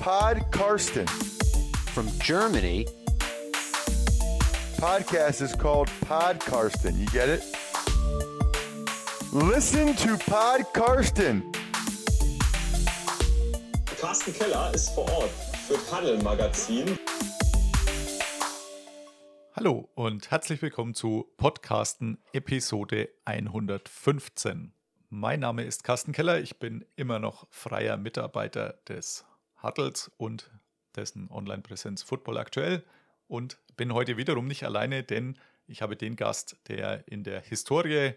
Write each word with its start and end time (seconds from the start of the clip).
Pod 0.00 0.50
Karsten. 0.50 1.06
From 1.92 2.08
Germany, 2.20 2.86
Podcast 4.78 5.42
is 5.42 5.54
called 5.54 5.90
Pod 6.06 6.40
Karsten. 6.40 6.98
You 6.98 7.04
get 7.08 7.28
it? 7.28 7.42
Listen 9.30 9.94
to 9.96 10.16
Pod 10.16 10.64
Karsten. 10.72 11.52
Carsten 14.00 14.32
Keller 14.32 14.72
ist 14.72 14.88
vor 14.94 15.06
Ort 15.12 15.30
für 15.68 15.76
Paddel 15.90 16.16
Magazin. 16.22 16.98
Hallo 19.54 19.90
und 19.96 20.30
herzlich 20.30 20.62
willkommen 20.62 20.94
zu 20.94 21.30
Podcasten 21.36 22.16
Episode 22.32 23.10
115. 23.26 24.72
Mein 25.10 25.40
Name 25.40 25.64
ist 25.64 25.84
Carsten 25.84 26.12
Keller, 26.12 26.40
ich 26.40 26.58
bin 26.58 26.86
immer 26.96 27.18
noch 27.18 27.46
freier 27.50 27.98
Mitarbeiter 27.98 28.78
des 28.88 29.26
Huddles 29.62 30.10
und 30.16 30.50
dessen 30.96 31.30
Online-Präsenz 31.30 32.02
Football 32.02 32.38
aktuell 32.38 32.84
und 33.26 33.58
bin 33.76 33.94
heute 33.94 34.16
wiederum 34.16 34.46
nicht 34.46 34.64
alleine, 34.64 35.02
denn 35.02 35.38
ich 35.66 35.82
habe 35.82 35.96
den 35.96 36.16
Gast, 36.16 36.56
der 36.68 37.06
in 37.06 37.22
der 37.22 37.40
Historie 37.40 38.14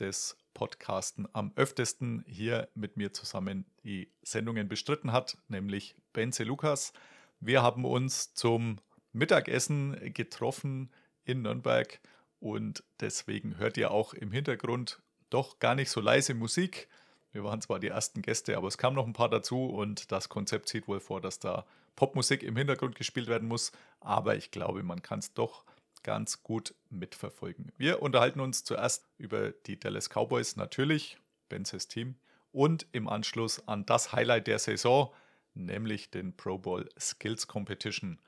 des 0.00 0.36
Podcasten 0.54 1.28
am 1.32 1.52
öftesten 1.54 2.24
hier 2.26 2.68
mit 2.74 2.96
mir 2.96 3.12
zusammen 3.12 3.64
die 3.84 4.12
Sendungen 4.22 4.68
bestritten 4.68 5.12
hat, 5.12 5.38
nämlich 5.46 5.96
Benze 6.12 6.44
Lukas. 6.44 6.92
Wir 7.40 7.62
haben 7.62 7.84
uns 7.84 8.34
zum 8.34 8.80
Mittagessen 9.12 10.12
getroffen 10.12 10.92
in 11.24 11.42
Nürnberg 11.42 12.00
und 12.40 12.82
deswegen 13.00 13.58
hört 13.58 13.76
ihr 13.76 13.90
auch 13.90 14.14
im 14.14 14.32
Hintergrund 14.32 15.00
doch 15.30 15.58
gar 15.58 15.74
nicht 15.74 15.90
so 15.90 16.00
leise 16.00 16.34
Musik. 16.34 16.88
Wir 17.32 17.44
waren 17.44 17.60
zwar 17.60 17.78
die 17.78 17.88
ersten 17.88 18.22
Gäste, 18.22 18.56
aber 18.56 18.68
es 18.68 18.78
kamen 18.78 18.96
noch 18.96 19.06
ein 19.06 19.12
paar 19.12 19.28
dazu 19.28 19.66
und 19.66 20.10
das 20.12 20.28
Konzept 20.28 20.68
sieht 20.68 20.88
wohl 20.88 21.00
vor, 21.00 21.20
dass 21.20 21.38
da 21.38 21.66
Popmusik 21.96 22.42
im 22.42 22.56
Hintergrund 22.56 22.94
gespielt 22.94 23.26
werden 23.26 23.48
muss, 23.48 23.72
aber 24.00 24.36
ich 24.36 24.50
glaube, 24.50 24.82
man 24.82 25.02
kann 25.02 25.18
es 25.18 25.34
doch 25.34 25.64
ganz 26.02 26.42
gut 26.42 26.74
mitverfolgen. 26.90 27.72
Wir 27.76 28.02
unterhalten 28.02 28.40
uns 28.40 28.64
zuerst 28.64 29.08
über 29.18 29.50
die 29.50 29.78
Dallas 29.78 30.08
Cowboys, 30.08 30.56
natürlich, 30.56 31.18
Benzes 31.48 31.88
Team, 31.88 32.14
und 32.52 32.86
im 32.92 33.08
Anschluss 33.08 33.66
an 33.68 33.84
das 33.84 34.12
Highlight 34.12 34.46
der 34.46 34.58
Saison, 34.58 35.12
nämlich 35.54 36.10
den 36.10 36.36
Pro 36.36 36.56
Bowl 36.56 36.88
Skills 36.98 37.46
Competition. 37.46 38.20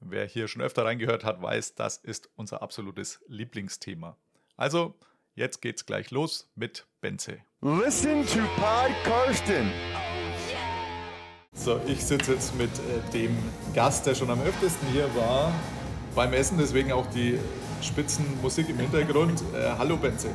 Wer 0.00 0.26
hier 0.26 0.48
schon 0.48 0.62
öfter 0.62 0.84
reingehört 0.84 1.24
hat, 1.24 1.40
weiß, 1.40 1.74
das 1.76 1.96
ist 1.96 2.28
unser 2.34 2.60
absolutes 2.60 3.24
Lieblingsthema. 3.28 4.16
Also, 4.56 4.98
Jetzt 5.34 5.62
geht's 5.62 5.86
gleich 5.86 6.10
los 6.10 6.50
mit 6.54 6.86
Benze. 7.00 7.38
Listen 7.64 8.26
to 8.26 8.40
Pod 8.56 8.90
Karsten. 9.04 9.70
So, 11.54 11.78
ich 11.86 12.04
sitze 12.04 12.32
jetzt 12.32 12.58
mit 12.58 12.70
äh, 12.70 13.12
dem 13.12 13.36
Gast, 13.72 14.04
der 14.04 14.16
schon 14.16 14.30
am 14.30 14.42
öftesten 14.42 14.88
hier 14.88 15.04
war 15.14 15.52
beim 16.12 16.32
Essen, 16.32 16.58
deswegen 16.58 16.90
auch 16.90 17.06
die 17.14 17.38
Spitzenmusik 17.80 18.68
im 18.68 18.80
Hintergrund. 18.80 19.42
Äh, 19.54 19.78
hallo 19.78 19.96
Benze. 19.96 20.30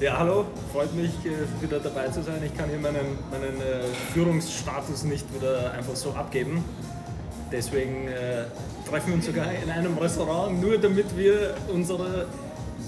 Ja, 0.00 0.18
hallo, 0.18 0.44
freut 0.72 0.92
mich 0.94 1.12
äh, 1.24 1.62
wieder 1.62 1.78
dabei 1.78 2.08
zu 2.08 2.20
sein. 2.20 2.42
Ich 2.44 2.56
kann 2.56 2.68
hier 2.68 2.80
meinen, 2.80 3.16
meinen 3.30 3.60
äh, 3.60 3.84
Führungsstatus 4.12 5.04
nicht 5.04 5.32
wieder 5.32 5.70
einfach 5.70 5.94
so 5.94 6.10
abgeben. 6.14 6.64
Deswegen 7.52 8.08
äh, 8.08 8.46
treffen 8.90 9.06
wir 9.10 9.14
uns 9.14 9.26
sogar 9.26 9.52
in 9.52 9.70
einem 9.70 9.96
Restaurant, 9.98 10.60
nur 10.60 10.78
damit 10.78 11.16
wir 11.16 11.54
unsere 11.72 12.26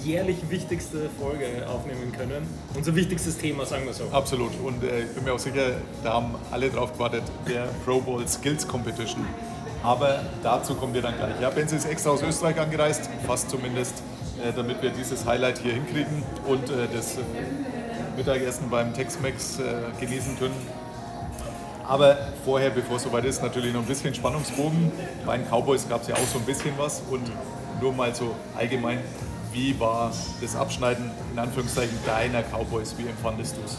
jährlich 0.04 0.38
wichtigste 0.50 1.08
Folge 1.18 1.66
aufnehmen 1.66 2.12
können. 2.12 2.46
Unser 2.74 2.94
wichtigstes 2.94 3.38
Thema, 3.38 3.64
sagen 3.64 3.86
wir 3.86 3.94
so. 3.94 4.04
Absolut. 4.12 4.52
Und 4.62 4.84
äh, 4.84 5.04
ich 5.04 5.10
bin 5.12 5.24
mir 5.24 5.32
auch 5.32 5.38
sicher, 5.38 5.72
da 6.02 6.14
haben 6.14 6.34
alle 6.50 6.70
drauf 6.70 6.92
gewartet, 6.92 7.22
der 7.48 7.68
Pro 7.84 8.00
Bowl 8.00 8.26
Skills 8.28 8.66
Competition. 8.68 9.24
Aber 9.82 10.20
dazu 10.42 10.74
kommen 10.74 10.94
wir 10.94 11.02
dann 11.02 11.16
gleich. 11.16 11.40
Ja, 11.40 11.50
Benz 11.50 11.72
ist 11.72 11.86
extra 11.86 12.10
aus 12.10 12.22
Österreich 12.22 12.58
angereist, 12.58 13.08
fast 13.26 13.50
zumindest, 13.50 14.02
äh, 14.42 14.52
damit 14.54 14.82
wir 14.82 14.90
dieses 14.90 15.26
Highlight 15.26 15.58
hier 15.58 15.72
hinkriegen 15.72 16.22
und 16.46 16.70
äh, 16.70 16.88
das 16.94 17.18
Mittagessen 18.16 18.70
beim 18.70 18.94
Tex-Mex 18.94 19.58
äh, 19.58 19.62
genießen 20.00 20.38
können. 20.38 20.54
Aber 21.86 22.16
vorher, 22.44 22.70
bevor 22.70 22.96
es 22.96 23.02
soweit 23.02 23.26
ist, 23.26 23.42
natürlich 23.42 23.74
noch 23.74 23.80
ein 23.80 23.86
bisschen 23.86 24.14
Spannungsbogen. 24.14 24.90
Bei 25.26 25.36
den 25.36 25.46
Cowboys 25.46 25.86
gab 25.86 26.00
es 26.00 26.08
ja 26.08 26.14
auch 26.14 26.26
so 26.32 26.38
ein 26.38 26.46
bisschen 26.46 26.72
was 26.78 27.02
und 27.10 27.30
nur 27.80 27.92
mal 27.92 28.14
so 28.14 28.34
allgemein, 28.56 29.00
wie 29.54 29.78
war 29.78 30.12
das 30.42 30.56
Abschneiden 30.56 31.10
in 31.32 31.38
Anführungszeichen 31.38 31.96
deiner 32.04 32.42
Cowboys? 32.42 32.94
Wie 32.98 33.06
empfandest 33.06 33.56
du 33.56 33.60
es? 33.64 33.78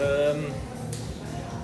Ähm, 0.00 0.44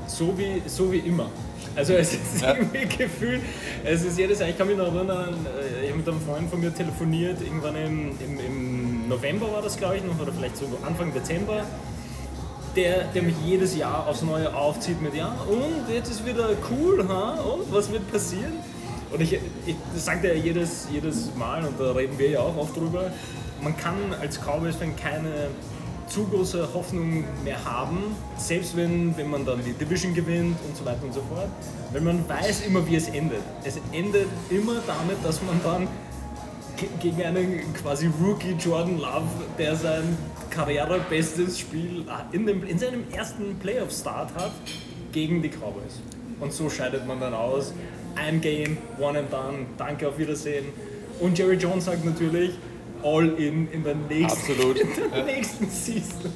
so, 0.06 0.37
wie, 0.37 0.62
so 0.66 0.93
wie 0.93 0.99
immer. 0.99 1.31
Also 1.75 1.94
es 1.94 2.12
ist 2.12 2.43
ja. 2.43 2.55
irgendwie 2.55 2.84
gefühlt, 2.99 3.41
es 3.84 4.05
ist 4.05 4.19
jedes 4.19 4.41
Jahr, 4.41 4.49
ich 4.49 4.59
kann 4.59 4.66
mich 4.66 4.77
noch 4.77 4.94
erinnern, 4.94 5.47
äh, 5.47 5.84
ich 5.84 5.88
habe 5.88 5.99
mit 5.99 6.09
einem 6.09 6.21
Freund 6.21 6.50
von 6.50 6.60
mir 6.60 6.75
telefoniert, 6.75 7.41
irgendwann 7.41 7.77
im, 7.77 8.10
im, 8.21 8.41
im 8.41 9.09
November 9.09 9.50
war 9.50 9.62
das 9.62 9.78
glaube 9.78 9.97
ich 9.97 10.04
noch, 10.04 10.21
oder 10.21 10.33
vielleicht 10.33 10.59
so 10.59 10.66
Anfang 10.84 11.15
Dezember, 11.15 11.65
der, 12.77 13.04
der 13.04 13.22
mich 13.22 13.37
jedes 13.44 13.75
Jahr 13.75 14.06
aufs 14.06 14.22
Neue 14.22 14.54
aufzieht 14.54 15.00
mit, 15.00 15.15
ja 15.15 15.34
und 15.49 15.94
jetzt 15.94 16.10
ist 16.10 16.27
wieder 16.27 16.50
cool, 16.71 17.06
ha? 17.09 17.41
und 17.41 17.72
was 17.72 17.91
wird 17.91 18.10
passieren? 18.12 18.53
Und 19.12 19.21
ich, 19.21 19.33
ich 19.33 19.77
das 19.95 20.05
sagt 20.05 20.25
jedes, 20.25 20.89
jedes 20.91 21.34
Mal, 21.37 21.65
und 21.65 21.78
da 21.78 21.93
reden 21.93 22.19
wir 22.19 22.31
ja 22.31 22.41
auch 22.41 22.56
oft 22.56 22.77
drüber, 22.77 23.11
man 23.62 23.77
kann 23.77 23.97
als 24.21 24.41
Cowboys-Fan 24.41 24.97
keine 24.97 25.49
zu 26.09 26.27
große 26.27 26.69
Hoffnung 26.75 27.25
mehr 27.45 27.65
haben, 27.65 28.15
selbst 28.37 28.77
wenn, 28.77 29.17
wenn 29.17 29.31
man 29.31 29.47
dann 29.47 29.65
die 29.65 29.72
Division 29.72 30.12
gewinnt 30.15 30.59
und 30.69 30.77
so 30.77 30.84
weiter 30.84 31.05
und 31.05 31.15
so 31.15 31.22
fort, 31.22 31.49
weil 31.93 32.01
man 32.03 32.28
weiß 32.28 32.67
immer, 32.67 32.87
wie 32.87 32.97
es 32.97 33.09
endet. 33.09 33.41
Es 33.65 33.78
endet 33.93 34.28
immer 34.51 34.77
damit, 34.87 35.17
dass 35.22 35.41
man 35.43 35.61
dann 35.62 35.89
gegen 37.01 37.22
einen 37.22 37.72
quasi 37.75 38.11
Rookie 38.21 38.56
Jordan 38.59 38.99
Love, 38.99 39.28
der 39.59 39.77
sein 39.77 40.19
karrierebestes 40.51 41.59
Spiel 41.59 42.05
in, 42.33 42.47
dem, 42.47 42.65
in 42.65 42.78
seinem 42.78 43.05
ersten 43.11 43.56
Playoff-Start 43.59 44.34
hat, 44.34 44.53
gegen 45.12 45.43
die 45.43 45.49
Cowboys. 45.49 46.01
Und 46.41 46.53
so 46.53 46.69
scheidet 46.69 47.06
man 47.06 47.21
dann 47.21 47.34
aus 47.34 47.72
ein 48.17 48.41
Game, 48.41 48.78
one 48.99 49.19
and 49.19 49.33
done, 49.33 49.67
danke, 49.78 50.09
auf 50.09 50.19
Wiedersehen. 50.19 50.67
Und 51.21 51.39
Jerry 51.39 51.56
Jones 51.56 51.84
sagt 51.84 52.05
natürlich, 52.05 52.53
all 53.03 53.28
in 53.39 53.71
in 53.71 53.84
der 53.84 53.95
nächsten, 53.95 54.53
Absolut. 54.53 54.77
In 54.81 54.89
der 55.11 55.19
ja. 55.19 55.25
nächsten 55.25 55.69
Season. 55.69 56.33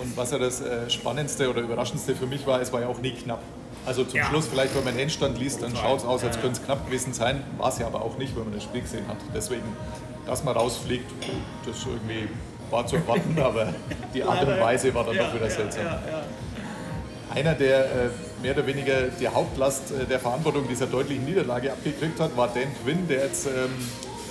Und 0.00 0.16
was 0.16 0.30
ja 0.30 0.38
das 0.38 0.60
äh, 0.62 0.88
Spannendste 0.88 1.50
oder 1.50 1.60
Überraschendste 1.60 2.14
für 2.14 2.26
mich 2.26 2.46
war, 2.46 2.60
es 2.60 2.72
war 2.72 2.80
ja 2.80 2.88
auch 2.88 3.00
nie 3.00 3.12
knapp. 3.12 3.42
Also 3.86 4.04
zum 4.04 4.18
ja. 4.18 4.26
Schluss, 4.26 4.46
vielleicht 4.46 4.74
wenn 4.74 4.84
man 4.84 4.94
den 4.94 5.02
Endstand 5.02 5.38
liest, 5.38 5.62
dann 5.62 5.74
schaut 5.74 6.00
es 6.00 6.04
aus, 6.04 6.22
als 6.24 6.40
könnte 6.40 6.60
es 6.60 6.64
knapp 6.64 6.86
gewesen 6.86 7.12
sein. 7.12 7.42
War 7.58 7.68
es 7.68 7.78
ja 7.78 7.86
aber 7.86 8.02
auch 8.02 8.18
nicht, 8.18 8.36
wenn 8.36 8.44
man 8.44 8.54
das 8.54 8.64
Spiel 8.64 8.82
gesehen 8.82 9.06
hat. 9.08 9.16
Deswegen, 9.34 9.64
dass 10.26 10.44
man 10.44 10.56
rausfliegt, 10.56 11.10
das 11.66 11.84
irgendwie 11.84 12.28
war 12.70 12.86
zu 12.86 12.96
erwarten, 12.96 13.36
aber 13.42 13.74
die 14.14 14.22
Art 14.22 14.46
und 14.46 14.60
Weise 14.60 14.94
war 14.94 15.04
dann 15.04 15.16
doch 15.16 15.34
wieder 15.34 15.50
seltsam. 15.50 15.86
Einer, 17.32 17.54
der 17.54 17.84
äh, 17.84 17.88
mehr 18.42 18.54
oder 18.54 18.66
weniger 18.66 19.02
die 19.20 19.28
Hauptlast 19.28 19.92
äh, 19.92 20.04
der 20.04 20.18
Verantwortung 20.18 20.66
dieser 20.68 20.86
deutlichen 20.86 21.24
Niederlage 21.24 21.72
abgekriegt 21.72 22.18
hat, 22.18 22.36
war 22.36 22.48
Dan 22.48 22.64
Quinn, 22.82 23.06
der 23.08 23.24
jetzt 23.26 23.46
ähm, 23.46 23.70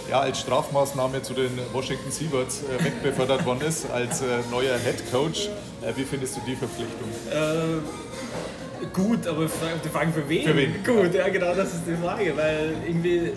ja, 0.10 0.20
als 0.20 0.40
Strafmaßnahme 0.42 1.22
zu 1.22 1.34
den 1.34 1.52
Washington 1.72 2.12
Seabirds 2.12 2.64
äh, 2.64 2.84
wegbefördert 2.84 3.46
worden 3.46 3.62
ist 3.62 3.90
als 3.90 4.22
äh, 4.22 4.26
neuer 4.52 4.78
Head 4.78 5.10
Coach. 5.12 5.48
Äh, 5.82 5.96
wie 5.96 6.04
findest 6.04 6.36
du 6.36 6.42
die 6.46 6.58
Verpflichtung? 6.58 7.08
Äh, 7.32 8.88
gut, 8.94 9.26
aber 9.28 9.46
die 9.46 9.90
Frage 9.90 10.12
für 10.12 10.28
wen? 10.28 10.44
Für 10.46 10.58
wen? 10.58 10.84
Gut, 10.84 11.14
ja 11.14 11.30
genau, 11.30 11.56
das 11.56 11.76
ist 11.76 11.84
die 11.88 11.96
Frage, 11.96 12.36
weil 12.36 12.74
irgendwie 12.86 13.32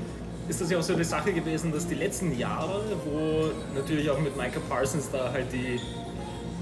ist 0.49 0.61
das 0.61 0.71
ja 0.71 0.79
auch 0.79 0.83
so 0.83 0.95
eine 0.95 1.05
Sache 1.05 1.33
gewesen, 1.33 1.73
dass 1.73 1.87
die 1.87 1.95
letzten 1.95 2.37
Jahre, 2.37 2.83
wo 3.05 3.51
natürlich 3.77 4.11
auch 4.11 4.19
mit 4.19 4.37
Michael 4.37 4.63
Parsons 4.69 5.09
da 5.13 5.31
halt 5.33 5.53
die 5.53 5.79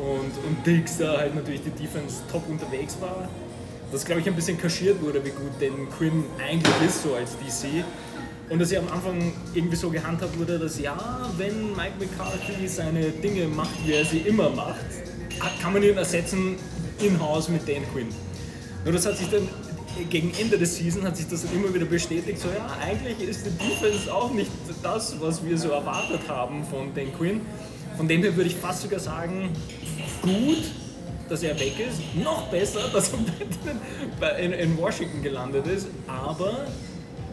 und, 0.00 0.32
und 0.46 0.66
Diggs 0.66 0.98
da 0.98 1.18
halt 1.18 1.34
natürlich 1.34 1.62
die 1.62 1.70
Defense 1.70 2.22
top 2.30 2.48
unterwegs 2.48 2.96
war. 3.00 3.28
Das 3.92 4.04
glaube 4.04 4.20
ich 4.20 4.26
ein 4.26 4.34
bisschen 4.34 4.58
kaschiert 4.58 5.02
wurde, 5.02 5.24
wie 5.24 5.30
gut 5.30 5.60
denn 5.60 5.90
Quinn 5.90 6.24
eigentlich 6.38 6.74
ist, 6.88 7.02
so 7.02 7.14
als 7.14 7.32
DC. 7.32 7.84
Und 8.48 8.58
dass 8.58 8.70
ja 8.70 8.80
am 8.80 8.88
Anfang 8.88 9.32
irgendwie 9.54 9.76
so 9.76 9.90
gehandhabt 9.90 10.38
wurde, 10.38 10.58
dass 10.58 10.78
ja, 10.78 10.96
wenn 11.36 11.70
Mike 11.76 11.94
McCarthy 11.98 12.66
seine 12.66 13.10
Dinge 13.10 13.46
macht, 13.46 13.70
wie 13.84 13.92
er 13.92 14.04
sie 14.04 14.18
immer 14.18 14.50
macht, 14.50 14.86
kann 15.60 15.72
man 15.72 15.82
ihn 15.82 15.96
ersetzen 15.96 16.56
in-house 16.98 17.48
mit 17.48 17.68
Dan 17.68 17.82
Quinn. 17.92 18.08
Nur 18.84 18.92
das 18.92 19.06
hat 19.06 19.16
sich 19.16 19.28
dann 19.28 19.48
gegen 20.08 20.32
Ende 20.38 20.56
des 20.56 20.76
Season 20.76 21.02
hat 21.04 21.16
sich 21.16 21.28
das 21.28 21.44
immer 21.44 21.72
wieder 21.74 21.84
bestätigt, 21.84 22.38
so 22.38 22.48
ja, 22.48 22.66
eigentlich 22.80 23.28
ist 23.28 23.44
die 23.44 23.50
Defense 23.50 24.12
auch 24.12 24.32
nicht 24.32 24.50
das, 24.82 25.20
was 25.20 25.44
wir 25.44 25.58
so 25.58 25.70
erwartet 25.70 26.20
haben 26.28 26.64
von 26.64 26.94
Dan 26.94 27.12
Quinn. 27.12 27.40
Von 28.00 28.08
dem 28.08 28.22
her 28.22 28.34
würde 28.34 28.48
ich 28.48 28.56
fast 28.56 28.80
sogar 28.80 28.98
sagen, 28.98 29.50
gut, 30.22 30.62
dass 31.28 31.42
er 31.42 31.60
weg 31.60 31.74
ist, 31.78 32.00
noch 32.16 32.46
besser, 32.46 32.88
dass 32.90 33.12
er 34.22 34.58
in, 34.58 34.78
Washington 34.78 35.22
gelandet 35.22 35.66
ist, 35.66 35.86
aber 36.06 36.64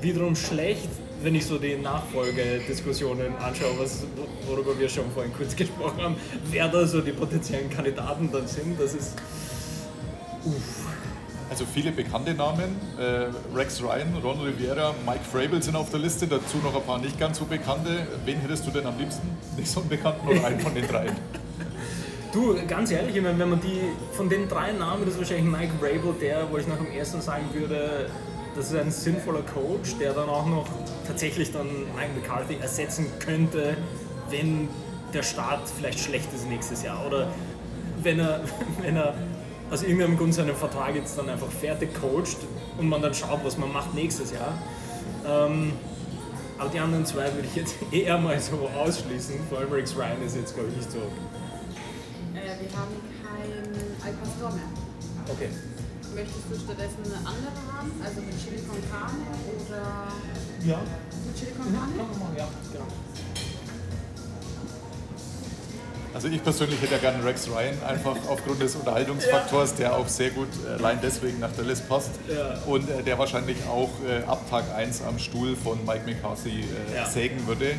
wiederum 0.01 0.35
schlecht, 0.35 0.89
wenn 1.23 1.35
ich 1.35 1.45
so 1.45 1.57
die 1.57 1.77
Nachfolgediskussionen 1.77 3.33
anschaue, 3.37 3.79
was, 3.79 4.03
worüber 4.45 4.77
wir 4.77 4.89
schon 4.89 5.09
vorhin 5.13 5.31
kurz 5.31 5.55
gesprochen 5.55 6.01
haben, 6.01 6.15
wer 6.51 6.67
da 6.67 6.85
so 6.85 6.99
die 6.99 7.13
potenziellen 7.13 7.69
Kandidaten 7.69 8.29
dann 8.29 8.45
sind, 8.45 8.77
das 8.77 8.93
ist. 8.93 9.13
Uff. 10.43 10.96
Also 11.49 11.65
viele 11.65 11.91
bekannte 11.91 12.33
Namen. 12.33 12.75
Äh, 12.99 13.27
Rex 13.55 13.81
Ryan, 13.81 14.13
Ron 14.21 14.41
Rivera, 14.41 14.93
Mike 15.05 15.23
Frabel 15.31 15.63
sind 15.63 15.75
auf 15.75 15.89
der 15.89 15.99
Liste, 15.99 16.27
dazu 16.27 16.57
noch 16.63 16.75
ein 16.75 16.83
paar 16.83 16.99
nicht 16.99 17.17
ganz 17.19 17.39
so 17.39 17.45
bekannte. 17.45 18.05
Wen 18.25 18.39
hättest 18.41 18.67
du 18.67 18.71
denn 18.71 18.85
am 18.85 18.97
liebsten? 18.97 19.29
Nicht 19.55 19.69
so 19.69 19.79
einen 19.79 19.89
bekannten 19.89 20.27
oder 20.27 20.45
einen 20.45 20.59
von 20.59 20.73
den 20.73 20.87
dreien? 20.87 21.15
Du, 22.33 22.55
ganz 22.67 22.91
ehrlich, 22.91 23.15
wenn 23.15 23.37
man 23.37 23.59
die 23.61 23.79
von 24.11 24.29
den 24.29 24.49
drei 24.49 24.73
Namen, 24.73 25.05
das 25.05 25.13
ist 25.13 25.19
wahrscheinlich 25.19 25.45
Mike 25.45 25.73
Rabel, 25.81 26.13
der, 26.21 26.51
wo 26.51 26.57
ich 26.57 26.67
nach 26.67 26.75
dem 26.75 26.91
ersten 26.91 27.21
sagen 27.21 27.45
würde, 27.53 28.09
das 28.53 28.71
ist 28.71 28.75
ein 28.75 28.91
sinnvoller 28.91 29.41
Coach, 29.41 29.95
der 29.97 30.13
dann 30.13 30.27
auch 30.27 30.45
noch 30.45 30.67
tatsächlich 31.07 31.51
dann 31.51 31.67
Mike 31.95 32.09
McCarthy 32.15 32.57
ersetzen 32.61 33.07
könnte, 33.19 33.77
wenn 34.29 34.67
der 35.13 35.23
Start 35.23 35.61
vielleicht 35.77 35.99
schlecht 35.99 36.27
ist 36.33 36.47
nächstes 36.49 36.83
Jahr. 36.83 37.05
Oder 37.07 37.29
wenn 38.03 38.19
er, 38.19 38.41
wenn 38.81 38.97
er 38.97 39.15
aus 39.71 39.83
irgendeinem 39.83 40.17
Grund 40.17 40.33
seinen 40.33 40.55
Vertrag 40.55 40.95
jetzt 40.95 41.17
dann 41.17 41.29
einfach 41.29 41.49
fertig 41.51 41.89
coacht 41.99 42.37
und 42.77 42.87
man 42.87 43.01
dann 43.01 43.13
schaut, 43.13 43.43
was 43.43 43.57
man 43.57 43.71
macht 43.71 43.93
nächstes 43.93 44.31
Jahr. 44.31 44.53
Ähm, 45.25 45.73
aber 46.57 46.69
die 46.69 46.79
anderen 46.79 47.05
zwei 47.05 47.25
würde 47.33 47.47
ich 47.47 47.55
jetzt 47.55 47.75
eher 47.91 48.17
mal 48.17 48.39
so 48.39 48.69
ausschließen. 48.75 49.35
Vor 49.49 49.59
allem 49.59 49.71
Rex 49.71 49.95
Ryan 49.95 50.21
ist 50.25 50.35
jetzt, 50.35 50.53
glaube 50.55 50.69
ich, 50.69 50.77
nicht 50.77 50.91
so. 50.91 50.99
Äh, 50.99 52.55
wir 52.61 52.71
haben 52.77 52.95
kein 53.23 54.07
Al 54.07 54.13
Pastor 54.13 54.51
mehr. 54.51 54.69
Okay. 55.29 55.49
Möchtest 56.15 56.45
du 56.49 56.55
stattdessen 56.57 57.03
eine 57.03 57.17
andere 57.19 57.51
haben? 57.67 57.91
Also 58.03 58.21
mit 58.21 58.33
Chili 58.41 58.61
con 58.65 58.79
Carne 58.89 59.27
oder 59.59 60.07
Ja, 60.65 60.79
mit 61.27 61.35
Chili 61.37 61.51
con 61.51 61.65
Carne? 61.75 61.93
ja, 62.37 62.47
genau. 62.71 62.87
Also 66.17 66.29
ich 66.29 66.43
persönlich 66.43 66.81
hätte 66.81 66.93
ja 66.95 66.97
gerne 66.97 67.23
Rex 67.23 67.47
Ryan, 67.47 67.75
einfach 67.87 68.15
aufgrund 68.27 68.59
des 68.59 68.73
Unterhaltungsfaktors, 68.75 69.75
der 69.75 69.95
auch 69.95 70.07
sehr 70.07 70.31
gut 70.31 70.47
äh, 70.67 70.73
allein 70.79 70.97
deswegen 70.99 71.39
nach 71.39 71.51
Dallas 71.55 71.79
passt 71.79 72.09
Ja. 72.27 72.57
und 72.65 72.89
äh, 72.89 73.03
der 73.03 73.19
wahrscheinlich 73.19 73.57
auch 73.69 73.91
äh, 74.03 74.23
ab 74.23 74.41
Tag 74.49 74.63
1 74.75 75.03
am 75.03 75.19
Stuhl 75.19 75.55
von 75.55 75.77
Mike 75.85 76.05
McCarthy 76.07 76.61
äh, 76.91 76.95
Ja. 76.95 77.05
sägen 77.05 77.45
würde. 77.45 77.65
Äh, 77.65 77.75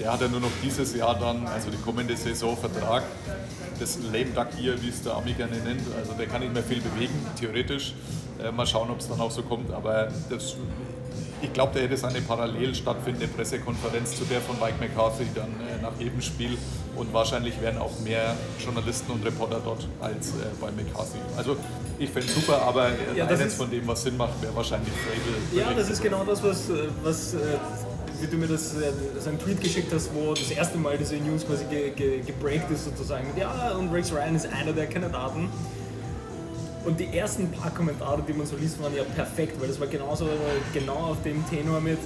der 0.00 0.14
hat 0.14 0.22
ja 0.22 0.28
nur 0.28 0.40
noch 0.40 0.50
dieses 0.64 0.96
Jahr 0.96 1.18
dann, 1.18 1.46
also 1.46 1.68
die 1.68 1.76
kommende 1.76 2.16
Saison, 2.16 2.56
Vertrag. 2.56 3.02
Das 3.78 3.98
Lame 3.98 4.30
Duck 4.34 4.58
Year, 4.58 4.80
wie 4.80 4.88
es 4.88 5.02
der 5.02 5.14
Ami 5.14 5.34
gerne 5.34 5.56
nennt. 5.58 5.82
Also 5.98 6.12
der 6.14 6.26
kann 6.26 6.40
nicht 6.40 6.54
mehr 6.54 6.62
viel 6.62 6.80
bewegen, 6.80 7.12
theoretisch. 7.38 7.92
Äh, 8.42 8.50
mal 8.50 8.66
schauen, 8.66 8.88
ob 8.88 9.00
es 9.00 9.08
dann 9.08 9.20
auch 9.20 9.30
so 9.30 9.42
kommt. 9.42 9.70
Aber 9.74 10.08
das, 10.30 10.54
ich 11.42 11.52
glaube, 11.52 11.72
der 11.74 11.82
hätte 11.82 11.96
seine 11.96 12.20
parallel 12.20 12.74
stattfindende 12.74 13.28
Pressekonferenz 13.28 14.16
zu 14.16 14.24
der 14.24 14.40
von 14.40 14.58
Mike 14.58 14.74
McCarthy 14.80 15.26
dann 15.34 15.48
äh, 15.48 15.80
nach 15.82 15.92
jedem 15.98 16.20
Spiel. 16.20 16.56
Und 16.96 17.12
wahrscheinlich 17.12 17.60
wären 17.60 17.78
auch 17.78 17.98
mehr 18.00 18.36
Journalisten 18.62 19.12
und 19.12 19.24
Reporter 19.24 19.60
dort 19.64 19.86
als 20.00 20.30
äh, 20.30 20.32
bei 20.60 20.70
McCarthy. 20.70 21.18
Also 21.36 21.56
ich 21.98 22.10
fände 22.10 22.28
es 22.28 22.34
super, 22.34 22.60
aber 22.62 22.88
äh, 22.88 23.16
Ja, 23.16 23.26
das 23.26 23.40
eines 23.40 23.54
von 23.54 23.70
dem, 23.70 23.86
was 23.86 24.02
Sinn 24.02 24.16
macht, 24.16 24.40
wäre 24.42 24.54
wahrscheinlich 24.54 24.92
Frable. 24.92 25.60
Ja, 25.60 25.72
das 25.72 25.90
ist 25.90 26.02
genau 26.02 26.24
das, 26.24 26.42
was, 26.42 26.68
äh, 26.68 26.88
was 27.02 27.34
äh, 27.34 27.38
wie 28.20 28.26
du 28.26 28.36
mir 28.36 28.48
das, 28.48 28.74
äh, 28.74 28.92
so 29.18 29.30
einen 29.30 29.38
Tweet 29.38 29.60
geschickt 29.60 29.92
hast, 29.94 30.10
wo 30.14 30.34
das 30.34 30.50
erste 30.50 30.78
Mal 30.78 30.98
diese 30.98 31.16
News 31.16 31.46
quasi 31.46 31.64
ge, 31.64 31.90
ge, 31.90 32.20
gebreakt 32.20 32.70
ist 32.70 32.84
sozusagen. 32.84 33.26
Ja, 33.38 33.72
und 33.72 33.92
Rex 33.92 34.12
Ryan 34.12 34.36
ist 34.36 34.46
einer 34.46 34.72
der 34.72 34.86
Kandidaten. 34.86 35.48
Und 36.84 36.98
die 36.98 37.16
ersten 37.16 37.50
paar 37.50 37.70
Kommentare, 37.70 38.22
die 38.26 38.32
man 38.32 38.46
so 38.46 38.56
liest, 38.56 38.82
waren 38.82 38.94
ja 38.94 39.04
perfekt, 39.04 39.60
weil 39.60 39.68
das 39.68 39.78
war 39.78 39.86
genauso 39.86 40.26
genau 40.72 41.10
auf 41.10 41.22
dem 41.22 41.48
Tenor 41.48 41.80
mit, 41.80 41.98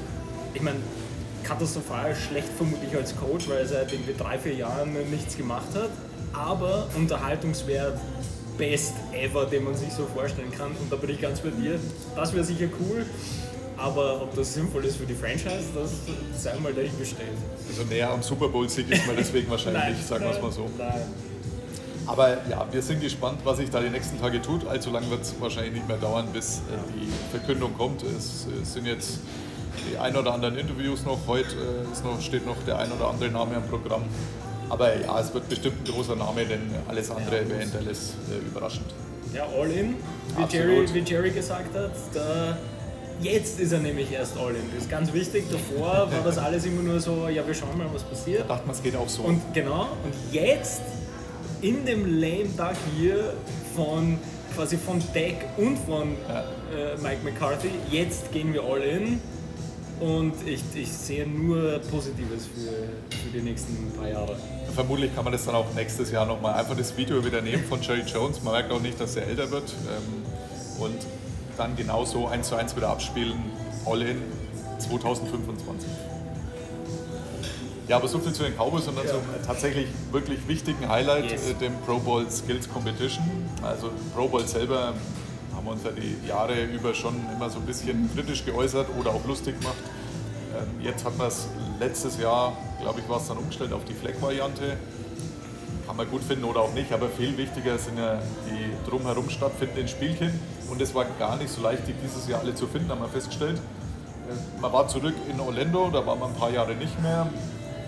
ich 0.53 0.63
meine, 0.63 0.79
katastrophal 1.45 2.15
schlecht 2.17 2.49
vermutlich 2.57 2.95
als 2.97 3.15
Coach, 3.17 3.49
weil 3.49 3.59
er 3.59 3.67
seit 3.67 3.93
irgendwie 3.93 4.15
drei, 4.17 4.39
vier 4.39 4.55
Jahren 4.55 4.93
nichts 5.11 5.37
gemacht 5.37 5.69
hat, 5.75 5.91
aber 6.33 6.89
Unterhaltungswert 6.97 7.99
best 8.59 8.95
ever, 9.13 9.47
den 9.47 9.65
man 9.65 9.75
sich 9.75 9.93
so 9.93 10.07
vorstellen 10.07 10.51
kann. 10.57 10.73
Und 10.73 10.91
da 10.91 10.97
bin 10.97 11.11
ich 11.11 11.21
ganz 11.21 11.41
bei 11.41 11.51
dir. 11.51 11.79
Das 12.17 12.33
wäre 12.33 12.45
sicher 12.45 12.67
cool, 12.81 13.05
aber 13.77 14.23
ob 14.23 14.35
das 14.35 14.55
sinnvoll 14.55 14.85
ist 14.85 14.97
für 14.97 15.07
die 15.07 15.15
Franchise, 15.15 15.67
das 15.75 15.93
sei 16.37 16.59
mal 16.59 16.73
dahingestellt. 16.73 17.37
Also 17.69 17.85
näher 17.85 18.11
am 18.11 18.23
Super 18.23 18.49
Bowl-Sieg 18.49 18.91
ist 18.91 19.07
man 19.07 19.17
deswegen 19.17 19.51
wahrscheinlich, 19.51 20.05
sagen 20.05 20.25
wir 20.25 20.33
es 20.33 20.41
mal 20.41 20.53
so. 20.53 20.69
Nein. 20.79 21.34
Aber 22.07 22.37
ja, 22.51 22.67
wir 22.71 22.83
sind 22.83 23.01
gespannt, 23.01 23.39
was 23.45 23.59
sich 23.59 23.71
da 23.71 23.81
die 23.81 23.89
nächsten 23.89 24.21
Tage 24.21 24.41
tut. 24.43 24.67
Allzu 24.67 24.91
lange 24.91 25.09
wird 25.11 25.23
es 25.23 25.35
wahrscheinlich 25.41 25.75
nicht 25.75 25.89
mehr 25.89 25.97
dauern, 25.97 26.29
bis 26.33 26.59
äh, 26.59 26.61
die 26.95 27.09
Verkündung 27.31 27.75
kommt. 27.77 28.03
Es, 28.03 28.47
äh, 28.47 28.65
sind 28.65 28.87
jetzt 28.87 29.21
die 29.91 29.97
ein 29.99 30.15
oder 30.17 30.35
anderen 30.35 30.57
Interviews 30.57 31.05
noch. 31.05 31.19
Heute 31.27 31.55
äh, 31.55 32.07
noch, 32.07 32.21
steht 32.21 32.47
noch 32.47 32.57
der 32.67 32.79
ein 32.79 32.93
oder 32.93 33.09
andere 33.09 33.31
Name 33.31 33.57
am 33.57 33.67
Programm. 33.69 34.03
Aber 34.69 34.99
ja, 34.99 35.19
es 35.21 35.33
wird 35.33 35.49
bestimmt 35.49 35.77
ein 35.81 35.93
großer 35.93 36.17
Name, 36.17 36.45
denn 36.45 36.61
alles 36.89 37.11
andere 37.11 37.49
wäre 37.49 37.63
in 37.63 37.73
Dallas 37.73 38.15
äh, 38.31 38.47
überraschend. 38.47 38.87
Ja, 39.33 39.47
all 39.59 39.71
in, 39.71 39.97
wie 40.37 40.43
Absolut. 40.43 40.53
Jerry, 40.53 40.95
wie 40.95 40.99
Jerry 41.01 41.31
gesagt 41.31 41.75
hat. 41.75 41.93
Da, 42.13 42.57
jetzt 43.21 43.61
ist 43.61 43.73
er 43.73 43.81
nämlich 43.81 44.13
erst 44.13 44.37
all 44.37 44.51
in. 44.51 44.63
Das 44.75 44.85
ist 44.85 44.91
ganz 44.91 45.13
wichtig. 45.13 45.45
Davor 45.51 46.11
war 46.11 46.23
das 46.25 46.39
alles 46.39 46.67
immer 46.67 46.83
nur 46.83 47.01
so, 47.01 47.29
ja, 47.29 47.47
wir 47.47 47.55
schauen 47.55 47.77
mal, 47.77 47.89
was 47.93 48.03
passiert. 48.03 48.43
Da 48.43 48.55
dachte 48.55 48.67
man, 48.67 48.77
es 48.77 48.83
geht 48.83 48.95
auch 48.95 49.09
so. 49.09 49.23
Und 49.23 49.41
genau, 49.55 49.89
und 50.05 50.15
jetzt 50.33 50.83
in 51.65 51.87
dem 51.87 52.21
Lame 52.21 52.49
Duck 52.57 52.77
hier 52.97 53.33
von 53.75 54.19
quasi 54.55 54.77
von 54.77 55.03
Deck 55.15 55.37
und 55.57 55.79
von 55.79 56.13
äh, 56.13 56.97
Mike 57.03 57.25
McCarthy, 57.25 57.71
jetzt 57.91 58.31
gehen 58.33 58.53
wir 58.53 58.63
all 58.63 58.83
in. 58.83 59.21
Und 60.01 60.35
ich, 60.47 60.63
ich 60.75 60.93
sehe 60.93 61.27
nur 61.27 61.79
Positives 61.91 62.47
für, 62.47 63.17
für 63.17 63.31
die 63.33 63.41
nächsten 63.41 63.93
paar 63.97 64.09
Jahre. 64.09 64.37
Vermutlich 64.75 65.15
kann 65.15 65.25
man 65.25 65.33
das 65.33 65.47
dann 65.47 65.55
auch 65.55 65.73
nächstes 65.75 66.11
Jahr 66.11 66.27
nochmal 66.27 66.55
einfach 66.55 66.77
das 66.77 66.97
Video 66.97 67.25
wieder 67.25 67.41
nehmen 67.41 67.65
von 67.65 67.81
Jerry 67.81 68.03
Jones. 68.03 68.43
Man 68.43 68.53
merkt 68.53 68.71
auch 68.71 68.83
nicht, 68.83 69.01
dass 69.01 69.17
er 69.17 69.27
älter 69.27 69.51
wird. 69.51 69.73
Ähm, 69.89 70.83
und 70.83 70.99
dann 71.57 71.77
genauso 71.77 72.27
eins 72.27 72.49
zu 72.49 72.57
eins 72.57 72.77
wieder 72.77 72.89
abspielen. 72.89 73.39
All 73.87 74.03
in 74.03 74.21
2025. 74.81 75.89
Ja, 77.87 77.97
aber 77.97 78.09
so 78.09 78.19
viel 78.19 78.33
zu 78.33 78.43
den 78.45 78.55
Cowboys 78.57 78.87
und 78.89 78.97
dann 78.97 79.07
zum 79.07 79.19
tatsächlich 79.47 79.89
wirklich 80.11 80.47
wichtigen 80.49 80.89
Highlight, 80.89 81.31
Yes. 81.31 81.51
äh, 81.51 81.55
dem 81.55 81.75
Pro 81.85 81.99
Bowl 81.99 82.29
Skills 82.31 82.69
Competition. 82.73 83.25
Also 83.63 83.91
Pro 84.15 84.27
Bowl 84.27 84.47
selber 84.47 84.95
haben 85.55 85.65
wir 85.67 85.73
uns 85.73 85.85
ja 85.85 85.91
die 85.91 86.27
Jahre 86.27 86.63
über 86.65 86.95
schon 86.95 87.15
immer 87.37 87.51
so 87.51 87.59
ein 87.59 87.67
bisschen 87.67 88.09
kritisch 88.15 88.45
geäußert 88.45 88.87
oder 88.99 89.11
auch 89.11 89.25
lustig 89.27 89.59
gemacht. 89.61 89.77
Ähm, 90.57 90.83
Jetzt 90.83 91.05
hat 91.05 91.17
man 91.19 91.29
es 91.29 91.47
letztes 91.79 92.19
Jahr, 92.19 92.57
glaube 92.81 93.01
ich, 93.01 93.09
war 93.09 93.19
es 93.19 93.29
dann 93.29 93.37
umgestellt 93.37 93.73
auf 93.75 93.85
die 93.85 93.95
Flag-Variante. 93.95 94.77
Kann 95.87 95.97
man 95.97 96.11
gut 96.11 96.23
finden 96.23 96.45
oder 96.45 96.61
auch 96.61 96.73
nicht, 96.73 96.91
aber 96.93 97.09
viel 97.11 97.37
wichtiger 97.37 97.77
sind 97.77 97.99
ja 97.99 98.19
die 98.49 98.89
drumherum 98.89 99.29
stattfindenden 99.29 99.89
Spielchen. 99.89 100.33
Und 100.71 100.81
es 100.81 100.95
war 100.95 101.05
gar 101.19 101.37
nicht 101.37 101.51
so 101.51 101.61
leicht, 101.61 101.87
die 101.87 101.93
dieses 101.93 102.27
Jahr 102.27 102.41
alle 102.41 102.55
zu 102.55 102.67
finden, 102.67 102.89
haben 102.91 103.03
wir 103.03 103.09
festgestellt. 103.09 103.59
Äh, 103.59 104.61
Man 104.63 104.73
war 104.73 104.89
zurück 104.89 105.15
in 105.31 105.39
Orlando, 105.39 105.91
da 105.93 106.07
war 106.07 106.17
man 106.17 106.31
ein 106.31 106.37
paar 106.37 106.51
Jahre 106.51 106.75
nicht 106.75 106.99
mehr. 107.03 107.27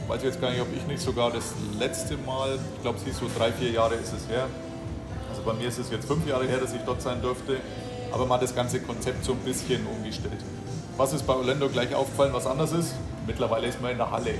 Weiß 0.08 0.22
jetzt 0.22 0.40
gar 0.40 0.50
nicht, 0.50 0.60
ob 0.60 0.68
ich 0.74 0.86
nicht 0.86 1.00
sogar 1.00 1.32
das 1.32 1.52
letzte 1.78 2.16
Mal, 2.18 2.58
ich 2.76 2.82
glaube, 2.82 2.98
es 2.98 3.04
hieß 3.04 3.18
so 3.18 3.26
drei, 3.36 3.50
vier 3.50 3.70
Jahre 3.72 3.94
ist 3.96 4.12
es 4.12 4.28
her. 4.28 4.46
Also 5.28 5.42
bei 5.42 5.52
mir 5.52 5.66
ist 5.68 5.78
es 5.78 5.90
jetzt 5.90 6.06
fünf 6.06 6.26
Jahre 6.28 6.46
her, 6.46 6.58
dass 6.58 6.72
ich 6.72 6.80
dort 6.86 7.02
sein 7.02 7.20
durfte. 7.20 7.56
Aber 8.12 8.24
man 8.24 8.36
hat 8.36 8.42
das 8.42 8.54
ganze 8.54 8.80
Konzept 8.80 9.24
so 9.24 9.32
ein 9.32 9.38
bisschen 9.38 9.84
umgestellt. 9.86 10.38
Was 10.96 11.12
ist 11.12 11.26
bei 11.26 11.34
Orlando 11.34 11.68
gleich 11.68 11.94
aufgefallen, 11.94 12.32
was 12.32 12.46
anders 12.46 12.72
ist? 12.72 12.94
Mittlerweile 13.26 13.66
ist 13.66 13.82
man 13.82 13.90
in 13.90 13.98
der 13.98 14.10
Halle. 14.10 14.34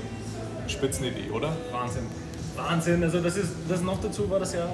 Spitzenidee, 0.67 1.29
oder? 1.31 1.53
Wahnsinn. 1.71 2.07
Wahnsinn. 2.55 3.03
Also 3.03 3.19
das 3.19 3.35
ist 3.35 3.51
das 3.67 3.81
noch 3.81 4.01
dazu 4.01 4.29
war 4.29 4.39
das 4.39 4.53
ja, 4.53 4.67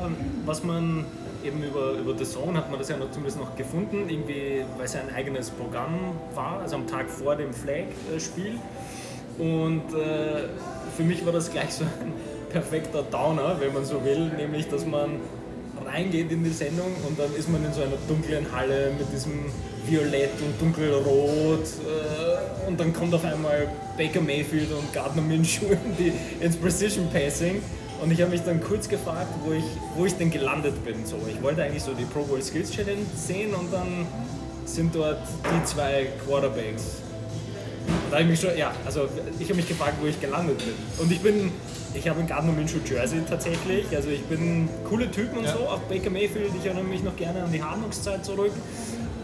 was 0.46 0.64
man 0.64 1.06
eben 1.44 1.62
über, 1.64 1.94
über 1.94 2.18
The 2.18 2.24
Zone 2.24 2.58
hat 2.58 2.70
man 2.70 2.80
das 2.80 2.90
ja 2.90 2.98
noch, 2.98 3.12
zumindest 3.12 3.40
noch 3.40 3.56
gefunden, 3.56 4.10
irgendwie, 4.10 4.64
weil 4.78 4.86
es 4.86 4.94
ja 4.94 5.02
ein 5.02 5.14
eigenes 5.14 5.50
Programm 5.50 6.16
war, 6.34 6.60
also 6.62 6.78
am 6.78 6.88
Tag 6.88 7.10
vor 7.10 7.36
dem 7.36 7.54
Flag-Spiel. 7.54 8.60
Und 9.38 9.94
äh, 9.94 10.48
für 10.96 11.04
mich 11.04 11.26
war 11.26 11.34
das 11.34 11.52
gleich 11.52 11.74
so 11.74 11.84
ein 11.84 12.14
perfekter 12.50 13.04
Downer, 13.04 13.58
wenn 13.60 13.74
man 13.74 13.84
so 13.86 14.04
will, 14.04 14.32
nämlich 14.38 14.68
dass 14.68 14.86
man 14.86 15.20
reingeht 15.86 16.32
in 16.32 16.44
die 16.44 16.52
Sendung 16.52 16.92
und 17.08 17.20
dann 17.20 17.34
ist 17.36 17.50
man 17.50 17.66
in 17.66 17.74
so 17.74 17.82
einer 17.82 17.98
dunklen 18.08 18.46
Halle 18.52 18.92
mit 18.98 19.12
diesem 19.12 19.46
Violett 19.88 20.32
und 20.40 20.62
dunkelrot 20.62 21.64
äh, 21.64 22.68
und 22.68 22.80
dann 22.80 22.94
kommt 22.94 23.14
auf 23.14 23.26
einmal 23.26 23.68
Baker 23.98 24.22
Mayfield 24.22 24.72
und 24.72 24.94
Gardner 24.94 25.22
Minshew 25.22 25.66
in 25.72 25.98
die, 25.98 26.14
ins 26.40 26.56
Precision 26.56 27.10
Passing 27.10 27.62
und 28.02 28.12
ich 28.12 28.22
habe 28.22 28.32
mich 28.32 28.42
dann 28.42 28.62
kurz 28.62 28.88
gefragt, 28.88 29.34
wo 29.44 29.54
ich, 29.54 29.66
wo 29.96 30.06
ich 30.06 30.14
denn 30.14 30.30
gelandet 30.30 30.84
bin. 30.86 31.06
So, 31.06 31.18
ich 31.30 31.42
wollte 31.42 31.64
eigentlich 31.64 31.84
so 31.84 31.94
die 31.94 32.06
Pro 32.06 32.24
Bowl 32.24 32.42
Skills 32.42 32.72
Challenge 32.72 33.06
sehen 33.16 33.54
und 33.54 33.72
dann 33.74 34.06
sind 34.66 34.96
dort 34.96 35.20
die 35.46 35.66
zwei 35.66 36.08
Quarterbacks 36.26 37.03
da 38.14 38.20
habe 38.20 38.32
ich 38.32 38.40
mich 38.40 38.48
schon, 38.48 38.56
ja, 38.56 38.72
also 38.86 39.08
ich 39.40 39.46
habe 39.48 39.56
mich 39.56 39.68
gefragt, 39.68 39.96
wo 40.00 40.06
ich 40.06 40.22
gelandet 40.22 40.60
bin. 40.60 40.76
Und 41.00 41.12
ich 41.12 41.20
bin, 41.20 41.52
ich 41.96 42.08
habe 42.08 42.20
ein 42.20 42.28
Gardner 42.28 42.52
Minshew 42.52 42.78
Jersey 42.88 43.22
tatsächlich. 43.28 43.86
Also 43.96 44.10
ich 44.10 44.22
bin 44.26 44.70
coole 44.88 45.10
Typen 45.10 45.40
und 45.40 45.46
Ja. 45.46 45.54
so, 45.54 45.60
auch 45.68 45.80
Baker 45.90 46.12
Mayfield, 46.12 46.52
ich 46.60 46.64
erinnere 46.64 46.84
mich 46.84 47.02
noch 47.02 47.16
gerne 47.16 47.42
an 47.44 47.52
die 47.52 47.64
Hardknocks-Zeit 47.64 48.24
zurück. 48.24 48.52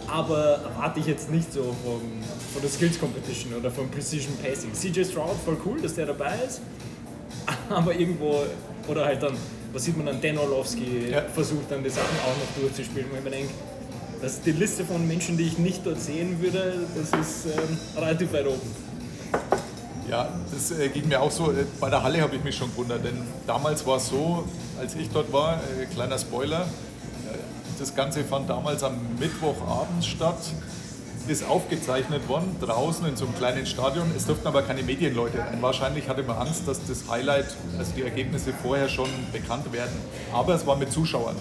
Aber 0.08 0.60
erwarte 0.66 1.02
ich 1.02 1.06
jetzt 1.06 1.30
nicht 1.30 1.54
so 1.54 1.62
vom, 1.86 2.02
von 2.52 2.62
der 2.64 2.70
Skills 2.72 3.00
Competition 3.00 3.54
oder 3.54 3.70
vom 3.70 3.92
Precision 3.92 4.34
Passing. 4.44 4.74
CJ 4.74 5.04
Stroud, 5.04 5.36
voll 5.46 5.58
cool, 5.68 5.80
dass 5.82 5.94
der 5.94 6.08
dabei 6.08 6.34
ist. 6.48 6.62
Aber 7.70 7.94
irgendwo, 7.94 8.42
oder 8.88 9.06
halt 9.06 9.22
dann, 9.22 9.34
was 9.72 9.86
sieht 9.86 9.96
man 9.98 10.08
dann, 10.08 10.20
Dan 10.20 10.40
Orlovsky 10.40 11.12
Ja. 11.12 11.22
versucht 11.32 11.70
dann 11.70 11.84
die 11.84 11.92
Sachen 11.92 12.18
auch 12.26 12.36
noch 12.36 12.60
durchzuspielen, 12.60 13.08
wo 13.12 13.18
ich 13.18 13.24
mir 13.24 13.30
denke, 13.30 13.50
dass 14.22 14.42
die 14.42 14.52
Liste 14.52 14.86
von 14.86 15.08
Menschen, 15.08 15.38
die 15.38 15.46
ich 15.46 15.58
nicht 15.58 15.86
dort 15.86 16.02
sehen 16.02 16.42
würde, 16.42 16.86
das 16.96 17.20
ist 17.20 17.46
ähm, 17.46 17.78
relativ 17.98 18.34
weit 18.34 18.48
oben. 18.48 18.90
Ja, 20.10 20.28
das 20.52 20.72
äh, 20.72 20.90
ging 20.90 21.08
mir 21.08 21.22
auch 21.22 21.32
so. 21.32 21.52
Äh, 21.52 21.66
Bei 21.80 21.90
der 21.90 22.02
Halle 22.04 22.22
habe 22.22 22.36
ich 22.36 22.44
mich 22.44 22.56
schon 22.56 22.72
gewundert, 22.72 23.06
denn 23.06 23.22
damals 23.46 23.86
war 23.86 23.98
es 23.98 24.10
so, 24.10 24.44
als 24.80 24.96
ich 24.96 25.10
dort 25.10 25.32
war, 25.32 25.56
äh, 25.56 25.86
kleiner 25.86 26.18
Spoiler, 26.18 26.62
äh, 26.62 27.38
das 27.78 27.96
Ganze 27.96 28.24
fand 28.24 28.50
damals 28.50 28.84
am 28.84 28.96
Mittwochabend 29.20 30.04
statt, 30.04 30.40
ist 31.28 31.48
aufgezeichnet 31.48 32.28
worden, 32.28 32.56
draußen 32.60 33.06
in 33.06 33.16
so 33.16 33.26
einem 33.26 33.36
kleinen 33.36 33.66
Stadion. 33.68 34.12
Es 34.18 34.26
durften 34.26 34.48
aber 34.48 34.64
keine 34.64 34.82
Medienleute 34.82 35.38
rein. 35.38 35.62
Wahrscheinlich 35.62 36.10
hatte 36.10 36.24
man 36.24 36.38
Angst, 36.38 36.68
dass 36.68 36.80
das 36.88 37.04
Highlight, 37.08 37.46
also 37.78 37.92
die 37.96 38.02
Ergebnisse 38.02 38.52
vorher 38.64 38.90
schon 38.90 39.10
bekannt 39.32 39.72
werden. 39.72 39.96
Aber 40.34 40.56
es 40.56 40.66
war 40.66 40.76
mit 40.76 40.92
Zuschauern. 40.92 41.36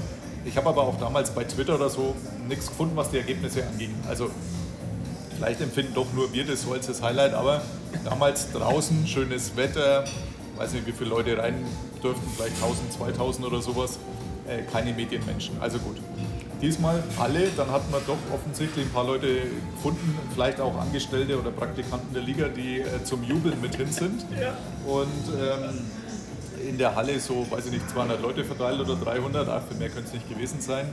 Ich 0.44 0.56
habe 0.56 0.68
aber 0.68 0.82
auch 0.82 0.98
damals 0.98 1.30
bei 1.30 1.44
Twitter 1.44 1.74
oder 1.74 1.90
so 1.90 2.14
nichts 2.48 2.68
gefunden, 2.68 2.96
was 2.96 3.10
die 3.10 3.18
Ergebnisse 3.18 3.66
anging. 3.66 3.94
Also 4.08 4.30
Vielleicht 5.38 5.60
empfinden 5.60 5.94
doch 5.94 6.12
nur 6.14 6.32
wir 6.32 6.44
das 6.44 6.62
so 6.62 6.72
als 6.72 6.88
das 6.88 7.00
Highlight, 7.00 7.32
aber 7.32 7.62
damals 8.04 8.50
draußen, 8.50 9.06
schönes 9.06 9.56
Wetter, 9.56 10.02
weiß 10.56 10.72
nicht, 10.72 10.84
wie 10.88 10.90
viele 10.90 11.10
Leute 11.10 11.38
rein 11.38 11.64
durften, 12.02 12.28
vielleicht 12.36 12.56
1000, 12.56 12.92
2000 12.92 13.46
oder 13.46 13.62
sowas, 13.62 14.00
äh, 14.48 14.62
keine 14.62 14.92
Medienmenschen. 14.92 15.54
Also 15.60 15.78
gut. 15.78 15.98
Diesmal 16.60 17.04
alle, 17.20 17.50
dann 17.56 17.70
hat 17.70 17.88
man 17.92 18.00
doch 18.04 18.16
offensichtlich 18.34 18.86
ein 18.86 18.90
paar 18.90 19.04
Leute 19.04 19.28
gefunden, 19.76 20.18
vielleicht 20.34 20.60
auch 20.60 20.76
Angestellte 20.76 21.38
oder 21.38 21.52
Praktikanten 21.52 22.12
der 22.12 22.22
Liga, 22.22 22.48
die 22.48 22.80
äh, 22.80 23.04
zum 23.04 23.22
Jubeln 23.22 23.60
mit 23.60 23.76
hin 23.76 23.92
sind. 23.92 24.26
Und 24.88 25.06
ähm, 25.40 25.84
in 26.68 26.78
der 26.78 26.94
Halle 26.94 27.18
so, 27.18 27.46
weiß 27.50 27.66
ich 27.66 27.72
nicht, 27.72 27.90
200 27.90 28.20
Leute 28.20 28.44
verteilt 28.44 28.80
oder 28.80 28.96
300, 28.96 29.48
ach, 29.48 29.62
für 29.68 29.74
mehr 29.76 29.88
könnte 29.88 30.08
es 30.08 30.14
nicht 30.14 30.28
gewesen 30.28 30.60
sein. 30.60 30.86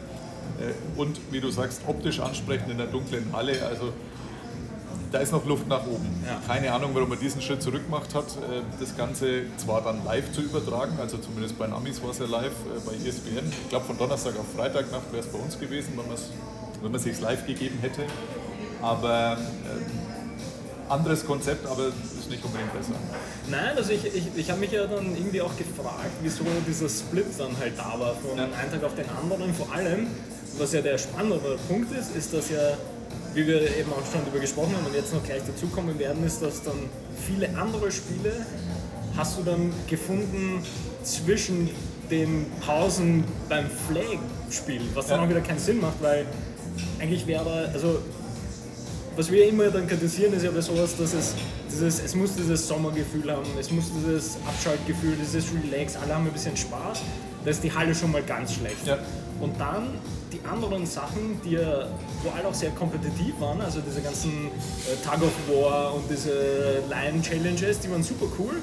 Äh, 0.59 0.99
Und 0.99 1.19
wie 1.31 1.41
du 1.41 1.49
sagst, 1.51 1.81
optisch 1.87 2.19
ansprechend 2.19 2.71
in 2.71 2.77
der 2.77 2.87
dunklen 2.87 3.27
Halle. 3.33 3.53
Also 3.67 3.93
da 5.11 5.19
ist 5.19 5.31
noch 5.31 5.45
Luft 5.45 5.67
nach 5.67 5.85
oben. 5.85 6.23
Ja. 6.25 6.41
Keine 6.47 6.73
Ahnung, 6.73 6.91
warum 6.93 7.09
man 7.09 7.19
diesen 7.19 7.41
Schritt 7.41 7.61
zurück 7.61 7.85
gemacht 7.85 8.13
hat, 8.13 8.25
äh, 8.25 8.61
das 8.79 8.95
Ganze 8.97 9.43
zwar 9.57 9.81
dann 9.81 10.03
live 10.03 10.31
zu 10.31 10.41
übertragen, 10.41 10.97
also 10.99 11.17
zumindest 11.17 11.57
bei 11.57 11.71
Amis 11.71 12.01
war 12.01 12.11
es 12.11 12.19
ja 12.19 12.25
live 12.25 12.45
äh, 12.51 12.79
bei 12.85 12.93
ESPN. 12.93 13.49
Ich 13.63 13.69
glaube 13.69 13.85
von 13.85 13.97
Donnerstag 13.97 14.33
auf 14.39 14.45
Freitagnacht 14.55 15.11
wäre 15.11 15.23
es 15.23 15.31
bei 15.31 15.39
uns 15.39 15.59
gewesen, 15.59 15.93
wenn 15.97 16.91
man 16.91 16.95
es 16.95 17.03
sich 17.03 17.19
live 17.19 17.45
gegeben 17.45 17.79
hätte. 17.81 18.01
Aber 18.81 19.37
ähm, 19.37 20.14
anderes 20.89 21.25
Konzept, 21.25 21.65
aber 21.65 21.87
ist 21.87 22.29
nicht 22.29 22.43
unbedingt 22.43 22.73
besser. 22.73 22.93
Nein, 23.49 23.75
also 23.75 23.91
ich, 23.91 24.05
ich, 24.05 24.23
ich 24.35 24.49
habe 24.51 24.59
mich 24.59 24.71
ja 24.71 24.85
dann 24.85 25.15
irgendwie 25.15 25.41
auch 25.41 25.55
gefragt, 25.57 26.11
wieso 26.21 26.43
dieser 26.67 26.89
Split 26.89 27.25
dann 27.37 27.57
halt 27.59 27.73
da 27.77 27.99
war 27.99 28.15
von 28.15 28.39
einem 28.39 28.51
Tag 28.71 28.83
auf 28.83 28.95
den 28.95 29.09
anderen. 29.09 29.53
Vor 29.53 29.71
allem, 29.73 30.07
was 30.57 30.73
ja 30.73 30.81
der 30.81 30.97
spannendere 30.97 31.57
Punkt 31.67 31.91
ist, 31.97 32.15
ist, 32.15 32.33
dass 32.33 32.49
ja, 32.49 32.77
wie 33.33 33.45
wir 33.47 33.61
eben 33.61 33.91
auch 33.91 34.05
schon 34.11 34.21
darüber 34.23 34.39
gesprochen 34.39 34.75
haben 34.77 34.85
und 34.85 34.95
jetzt 34.95 35.13
noch 35.13 35.23
gleich 35.23 35.41
dazukommen 35.45 35.97
werden, 35.99 36.23
ist, 36.25 36.41
dass 36.41 36.61
dann 36.63 36.77
viele 37.27 37.49
andere 37.57 37.91
Spiele 37.91 38.45
hast 39.17 39.37
du 39.37 39.43
dann 39.43 39.71
gefunden 39.87 40.61
zwischen 41.03 41.69
den 42.11 42.45
Pausen 42.65 43.23
beim 43.49 43.65
Flag-Spiel, 43.89 44.81
was 44.93 45.07
dann 45.07 45.19
Ja. 45.19 45.25
auch 45.25 45.29
wieder 45.29 45.41
keinen 45.41 45.59
Sinn 45.59 45.79
macht, 45.81 46.01
weil 46.01 46.25
eigentlich 46.99 47.25
wäre, 47.25 47.69
also 47.73 47.99
was 49.15 49.31
wir 49.31 49.47
immer 49.47 49.69
dann 49.69 49.87
kritisieren, 49.87 50.33
ist 50.33 50.43
ja 50.43 50.51
bei 50.51 50.61
sowas, 50.61 50.95
dass 50.97 51.13
es 51.13 51.33
dieses, 51.71 52.03
es 52.03 52.15
muss 52.15 52.35
dieses 52.35 52.67
Sommergefühl 52.67 53.31
haben, 53.31 53.45
es 53.59 53.71
muss 53.71 53.85
dieses 53.97 54.37
Abschaltgefühl, 54.45 55.15
dieses 55.19 55.45
Relax, 55.53 55.95
alle 55.95 56.15
haben 56.15 56.25
ein 56.25 56.33
bisschen 56.33 56.55
Spaß. 56.55 57.01
Da 57.43 57.51
ist 57.51 57.63
die 57.63 57.71
Halle 57.71 57.93
schon 57.93 58.11
mal 58.11 58.23
ganz 58.23 58.53
schlecht. 58.53 58.87
Ja. 58.87 58.97
Und 59.39 59.59
dann 59.59 59.99
die 60.31 60.39
anderen 60.49 60.85
Sachen, 60.85 61.39
die 61.43 61.51
ja, 61.51 61.87
wo 62.23 62.29
alle 62.35 62.47
auch 62.47 62.53
sehr 62.53 62.71
kompetitiv 62.71 63.39
waren, 63.39 63.61
also 63.61 63.79
diese 63.79 64.01
ganzen 64.01 64.31
äh, 64.31 64.95
Tug 65.03 65.21
of 65.21 65.33
War 65.47 65.93
und 65.93 66.03
diese 66.09 66.81
Lion 66.89 67.21
Challenges, 67.21 67.79
die 67.79 67.91
waren 67.91 68.03
super 68.03 68.25
cool. 68.39 68.55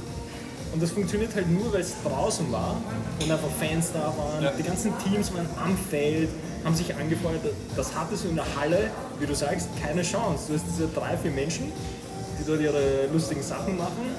Und 0.72 0.82
das 0.82 0.90
funktioniert 0.90 1.34
halt 1.34 1.50
nur, 1.50 1.72
weil 1.72 1.82
es 1.82 1.94
draußen 2.02 2.50
war 2.50 2.80
und 3.20 3.30
einfach 3.30 3.50
Fans 3.60 3.90
da 3.92 4.12
waren. 4.16 4.42
Ja. 4.42 4.52
Die 4.58 4.62
ganzen 4.62 4.92
Teams 4.98 5.32
waren 5.34 5.46
am 5.62 5.76
Feld, 5.76 6.30
haben 6.64 6.74
sich 6.74 6.94
angefreundet. 6.94 7.54
Das 7.76 7.94
hattest 7.94 8.24
du 8.24 8.28
in 8.28 8.36
der 8.36 8.46
Halle, 8.56 8.90
wie 9.18 9.26
du 9.26 9.34
sagst, 9.34 9.68
keine 9.82 10.02
Chance. 10.02 10.44
Du 10.48 10.54
hast 10.54 10.64
diese 10.68 10.88
drei, 10.88 11.16
vier 11.16 11.30
Menschen, 11.30 11.72
die 12.38 12.44
dort 12.46 12.60
ihre 12.60 13.06
lustigen 13.12 13.42
Sachen 13.42 13.76
machen. 13.76 14.14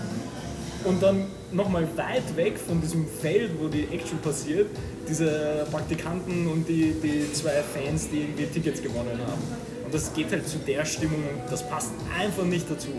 Und 0.86 1.02
dann 1.02 1.28
nochmal 1.54 1.88
weit 1.96 2.36
weg 2.36 2.58
von 2.58 2.82
diesem 2.82 3.08
Feld, 3.08 3.52
wo 3.62 3.68
die 3.70 3.88
Action 3.92 4.20
passiert, 4.20 4.68
diese 5.08 5.66
Praktikanten 5.72 6.48
und 6.48 6.68
die, 6.68 6.94
die 7.02 7.32
zwei 7.32 7.64
Fans, 7.64 8.10
die 8.10 8.22
irgendwie 8.22 8.48
Tickets 8.48 8.82
gewonnen 8.82 9.18
haben. 9.26 9.42
Und 9.86 9.94
das 9.94 10.14
geht 10.14 10.32
halt 10.32 10.48
zu 10.48 10.58
der 10.58 10.84
Stimmung, 10.84 11.24
das 11.50 11.68
passt 11.70 11.92
einfach 12.20 12.44
nicht 12.44 12.70
dazu. 12.70 12.90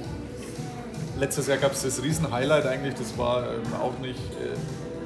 Letztes 1.18 1.46
Jahr 1.46 1.58
gab 1.58 1.72
es 1.72 1.82
das 1.82 2.02
Riesen-Highlight 2.02 2.66
eigentlich, 2.66 2.94
das 2.94 3.16
war 3.18 3.44
ähm, 3.52 3.62
auch 3.80 3.98
nicht 4.00 4.18
äh, 4.18 4.56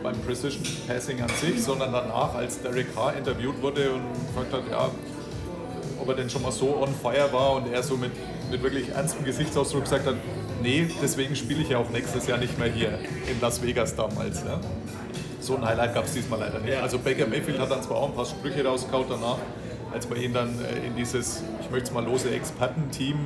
beim 0.09 0.21
Precision 0.23 0.63
Passing 0.87 1.21
an 1.21 1.29
sich, 1.29 1.63
sondern 1.63 1.93
danach, 1.93 2.35
als 2.35 2.63
Derek 2.63 2.95
Carr 2.95 3.15
interviewt 3.15 3.61
wurde 3.61 3.93
und 3.93 4.03
gefragt 4.27 4.53
hat, 4.55 4.63
ja, 4.71 4.91
ob 6.01 6.09
er 6.09 6.15
denn 6.15 6.31
schon 6.31 6.43
mal 6.43 6.53
so 6.53 6.77
on 6.81 6.95
fire 6.95 7.29
war 7.31 7.57
und 7.57 7.71
er 7.71 7.83
so 7.83 7.97
mit, 7.97 8.13
mit 8.51 8.63
wirklich 8.63 8.89
ernstem 8.89 9.25
Gesichtsausdruck 9.25 9.83
gesagt 9.83 10.07
hat, 10.07 10.15
nee, 10.63 10.89
deswegen 11.03 11.37
spiele 11.37 11.61
ich 11.61 11.69
ja 11.69 11.79
auch 11.79 11.91
nächstes 11.91 12.27
Jahr 12.27 12.39
nicht 12.39 12.59
mehr 12.59 12.69
hier 12.69 12.99
in 13.31 13.39
Las 13.41 13.63
Vegas 13.63 13.95
damals. 13.97 14.43
Ja. 14.45 14.59
So 15.41 15.57
ein 15.57 15.65
Highlight 15.65 15.95
gab 15.95 16.05
es 16.05 16.15
diesmal 16.15 16.41
leider 16.41 16.61
nicht. 16.61 16.81
Also 16.81 16.99
Baker 16.99 17.27
Mayfield 17.27 17.59
hat 17.59 17.71
dann 17.71 17.83
zwar 17.83 17.99
auch 17.99 18.09
ein 18.09 18.15
paar 18.15 18.25
Sprüche 18.27 18.65
rausgehauen 18.65 19.07
danach, 19.11 19.39
als 19.93 20.09
man 20.09 20.21
ihn 20.21 20.33
dann 20.33 20.59
äh, 20.65 20.87
in 20.87 20.97
dieses, 20.97 21.43
ich 21.61 21.71
möchte 21.71 21.89
es 21.89 21.93
mal 21.93 22.05
lose 22.05 22.31
Expertenteam 22.31 23.17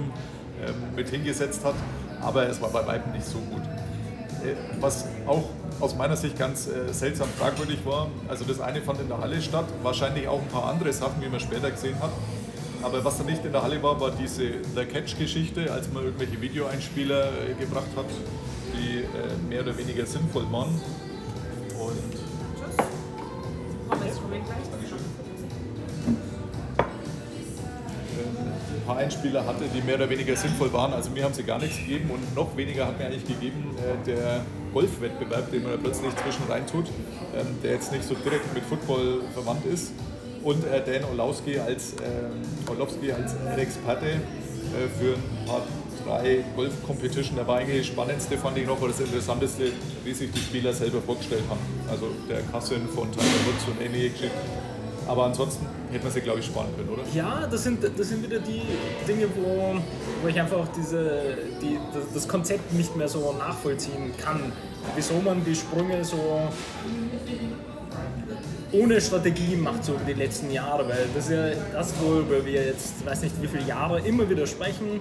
ähm, 0.66 0.74
mit 0.96 1.08
hingesetzt 1.10 1.64
hat, 1.64 1.74
aber 2.20 2.48
es 2.48 2.60
war 2.60 2.70
bei 2.70 2.84
weitem 2.84 3.12
nicht 3.12 3.26
so 3.26 3.38
gut. 3.38 3.62
Äh, 4.44 4.56
Was 4.80 5.06
auch 5.28 5.44
aus 5.82 5.96
meiner 5.96 6.16
Sicht 6.16 6.38
ganz 6.38 6.68
äh, 6.68 6.92
seltsam 6.92 7.28
fragwürdig 7.36 7.84
war, 7.84 8.06
also 8.28 8.44
das 8.44 8.60
eine 8.60 8.80
fand 8.80 9.00
in 9.00 9.08
der 9.08 9.18
Halle 9.18 9.42
statt, 9.42 9.64
wahrscheinlich 9.82 10.28
auch 10.28 10.40
ein 10.40 10.46
paar 10.46 10.66
andere 10.66 10.92
Sachen, 10.92 11.20
wie 11.20 11.28
man 11.28 11.40
später 11.40 11.70
gesehen 11.72 11.96
hat. 12.00 12.10
Aber 12.84 13.04
was 13.04 13.18
dann 13.18 13.26
nicht 13.26 13.44
in 13.44 13.50
der 13.50 13.62
Halle 13.62 13.82
war, 13.82 14.00
war 14.00 14.12
diese 14.12 14.44
The 14.74 14.84
Catch-Geschichte, 14.84 15.72
als 15.72 15.92
man 15.92 16.04
irgendwelche 16.04 16.40
Videoeinspieler 16.40 17.24
äh, 17.26 17.54
gebracht 17.58 17.88
hat, 17.96 18.06
die 18.74 18.98
äh, 18.98 19.48
mehr 19.48 19.62
oder 19.62 19.76
weniger 19.76 20.06
sinnvoll 20.06 20.44
waren. 20.52 20.80
Und 21.78 22.12
gleich. 24.44 24.62
ein 28.74 28.86
paar 28.86 28.96
Einspieler 28.98 29.44
hatte, 29.46 29.64
die 29.74 29.82
mehr 29.82 29.96
oder 29.96 30.08
weniger 30.08 30.36
sinnvoll 30.36 30.72
waren. 30.72 30.92
Also 30.92 31.10
mir 31.10 31.24
haben 31.24 31.34
sie 31.34 31.42
gar 31.42 31.58
nichts 31.58 31.76
gegeben 31.78 32.10
und 32.10 32.34
noch 32.36 32.56
weniger 32.56 32.86
hat 32.86 32.98
mir 32.98 33.06
eigentlich 33.06 33.26
gegeben 33.26 33.76
äh, 33.78 34.06
der 34.06 34.44
Golfwettbewerb, 34.72 35.50
den 35.50 35.62
man 35.62 35.72
da 35.72 35.78
plötzlich 35.78 36.14
zwischen 36.16 36.42
tut, 36.66 36.86
ähm, 37.36 37.46
der 37.62 37.72
jetzt 37.72 37.92
nicht 37.92 38.04
so 38.04 38.14
direkt 38.14 38.52
mit 38.54 38.64
Football 38.64 39.22
verwandt 39.32 39.64
ist. 39.66 39.92
Und 40.42 40.64
äh, 40.64 40.82
Dan 40.84 41.04
Orlowski 41.10 41.58
als, 41.58 41.92
ähm, 42.02 42.42
Orlowski 42.68 43.12
als 43.12 43.34
Experte 43.56 44.06
äh, 44.06 44.88
für 44.98 45.14
ein 45.14 45.46
paar 45.46 45.62
drei 46.04 46.44
Golf-Competition. 46.56 47.36
Da 47.36 47.46
war 47.46 47.58
eigentlich 47.58 47.78
das 47.78 47.86
Spannendste, 47.86 48.36
fand 48.38 48.58
ich 48.58 48.66
noch, 48.66 48.80
oder 48.80 48.90
das 48.90 49.00
Interessanteste, 49.00 49.70
wie 50.04 50.12
sich 50.12 50.30
die 50.32 50.40
Spieler 50.40 50.72
selber 50.72 51.00
vorgestellt 51.00 51.44
haben. 51.48 51.60
Also 51.88 52.08
der 52.28 52.40
Cousin 52.50 52.88
von 52.88 53.10
Tiger 53.12 53.22
Woods 53.22 53.64
und 53.68 53.80
ähnliche 53.84 54.10
Geschichten. 54.10 54.61
Aber 55.06 55.24
ansonsten 55.24 55.66
hätte 55.90 56.04
man 56.04 56.12
sie, 56.12 56.20
glaube 56.20 56.40
ich, 56.40 56.46
sparen 56.46 56.68
können, 56.76 56.88
oder? 56.88 57.02
Ja, 57.14 57.46
das 57.50 57.64
sind, 57.64 57.82
das 57.82 58.08
sind 58.08 58.22
wieder 58.22 58.38
die 58.38 58.62
Dinge, 59.06 59.26
wo, 59.34 59.74
wo 60.22 60.28
ich 60.28 60.40
einfach 60.40 60.66
diese, 60.76 61.36
die, 61.60 61.78
das, 62.14 62.28
Konzept 62.28 62.72
nicht 62.72 62.94
mehr 62.96 63.08
so 63.08 63.34
nachvollziehen 63.38 64.12
kann. 64.16 64.52
Wieso 64.94 65.14
man 65.20 65.44
die 65.44 65.54
Sprünge 65.54 66.04
so 66.04 66.48
ohne 68.72 69.00
Strategie 69.00 69.56
macht, 69.56 69.84
so 69.84 69.92
über 69.92 70.04
die 70.04 70.14
letzten 70.14 70.50
Jahre. 70.50 70.88
Weil 70.88 71.06
das 71.14 71.24
ist 71.24 71.32
ja 71.32 71.50
das, 71.72 71.92
worüber 72.00 72.44
wir 72.44 72.64
jetzt, 72.64 73.04
weiß 73.04 73.22
nicht 73.22 73.40
wie 73.42 73.48
viele 73.48 73.64
Jahre, 73.64 74.00
immer 74.00 74.28
wieder 74.28 74.46
sprechen. 74.46 75.00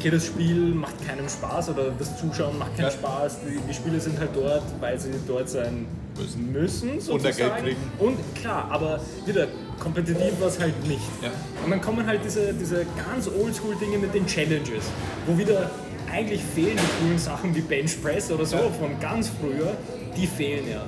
Okay, 0.00 0.10
das 0.10 0.24
Spiel 0.26 0.56
macht 0.74 0.94
keinem 1.06 1.28
Spaß 1.28 1.68
oder 1.70 1.90
das 1.98 2.18
Zuschauen 2.18 2.58
macht 2.58 2.74
keinen 2.74 2.86
Ja. 2.86 2.90
Spaß. 2.90 3.36
Die, 3.46 3.58
die 3.68 3.74
Spieler 3.74 4.00
sind 4.00 4.18
halt 4.18 4.30
dort, 4.34 4.62
weil 4.80 4.98
sie 4.98 5.10
dort 5.28 5.46
sein 5.50 5.86
müssen, 6.16 6.52
müssen 6.52 7.12
Und 7.12 7.22
der. 7.22 7.32
Geld 7.32 7.56
kriegen. 7.58 7.76
Und 7.98 8.16
klar, 8.34 8.66
aber 8.70 8.98
wieder 9.26 9.46
kompetitiv 9.78 10.40
war 10.40 10.48
es 10.48 10.58
halt 10.58 10.72
nicht. 10.88 11.02
Ja. 11.22 11.28
Und 11.62 11.70
dann 11.70 11.82
kommen 11.82 12.06
halt 12.06 12.20
diese, 12.24 12.54
diese 12.54 12.86
ganz 13.06 13.28
oldschool-Dinge 13.28 13.98
mit 13.98 14.14
den 14.14 14.26
Challenges, 14.26 14.84
wo 15.26 15.36
wieder 15.36 15.70
eigentlich 16.10 16.42
fehlen 16.42 16.78
die 16.78 17.04
coolen 17.04 17.18
Sachen 17.18 17.54
wie 17.54 17.60
Bench 17.60 18.02
Press 18.02 18.30
oder 18.30 18.46
so 18.46 18.56
Ja. 18.56 18.62
von 18.70 18.98
ganz 19.00 19.28
früher, 19.28 19.74
die 20.16 20.26
fehlen 20.26 20.64
ja. 20.70 20.82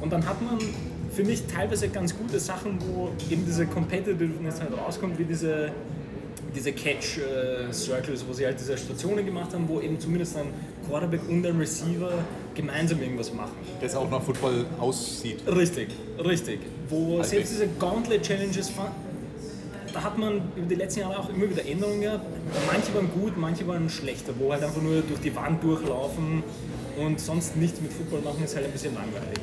Und 0.00 0.12
dann 0.12 0.24
hat 0.24 0.40
man, 0.40 0.58
finde 1.12 1.32
ich, 1.32 1.44
teilweise 1.46 1.88
ganz 1.88 2.16
gute 2.16 2.38
Sachen, 2.38 2.78
wo 2.86 3.10
eben 3.32 3.44
diese 3.44 3.66
Competitiveness 3.66 4.60
halt 4.60 4.70
rauskommt, 4.78 5.18
wie 5.18 5.24
diese, 5.24 5.72
diese 6.54 6.72
Catch-Circles, 6.72 8.24
wo 8.28 8.32
sie 8.32 8.46
halt 8.46 8.58
diese 8.58 8.76
Stationen 8.76 9.24
gemacht 9.24 9.52
haben, 9.52 9.68
wo 9.68 9.80
eben 9.80 9.98
zumindest 9.98 10.36
ein 10.36 10.46
Quarterback 10.88 11.20
und 11.28 11.44
ein 11.44 11.58
Receiver 11.58 12.12
gemeinsam 12.54 13.00
irgendwas 13.02 13.32
machen. 13.32 13.56
Das 13.80 13.94
auch 13.94 14.10
nach 14.10 14.22
Football 14.22 14.66
aussieht. 14.78 15.42
Richtig, 15.46 15.88
richtig. 16.24 16.60
Wo 16.88 17.18
Also 17.18 17.30
selbst 17.30 17.52
diese 17.52 17.68
Gauntlet-Challenges 17.78 18.72
da 19.92 20.02
hat 20.02 20.18
man 20.18 20.42
über 20.56 20.66
die 20.68 20.74
letzten 20.74 21.00
Jahre 21.00 21.20
auch 21.20 21.28
immer 21.28 21.48
wieder 21.48 21.64
Änderungen 21.64 22.00
gehabt. 22.00 22.26
Manche 22.66 22.92
waren 22.94 23.08
gut, 23.12 23.36
manche 23.36 23.66
waren 23.68 23.88
schlechter, 23.88 24.32
wo 24.40 24.52
halt 24.52 24.64
einfach 24.64 24.82
nur 24.82 25.02
durch 25.02 25.20
die 25.20 25.34
Wand 25.36 25.62
durchlaufen 25.62 26.42
und 26.98 27.20
sonst 27.20 27.56
nichts 27.56 27.80
mit 27.80 27.92
Football 27.92 28.22
machen, 28.22 28.42
ist 28.44 28.56
halt 28.56 28.66
ein 28.66 28.72
bisschen 28.72 28.92
langweilig. 28.94 29.38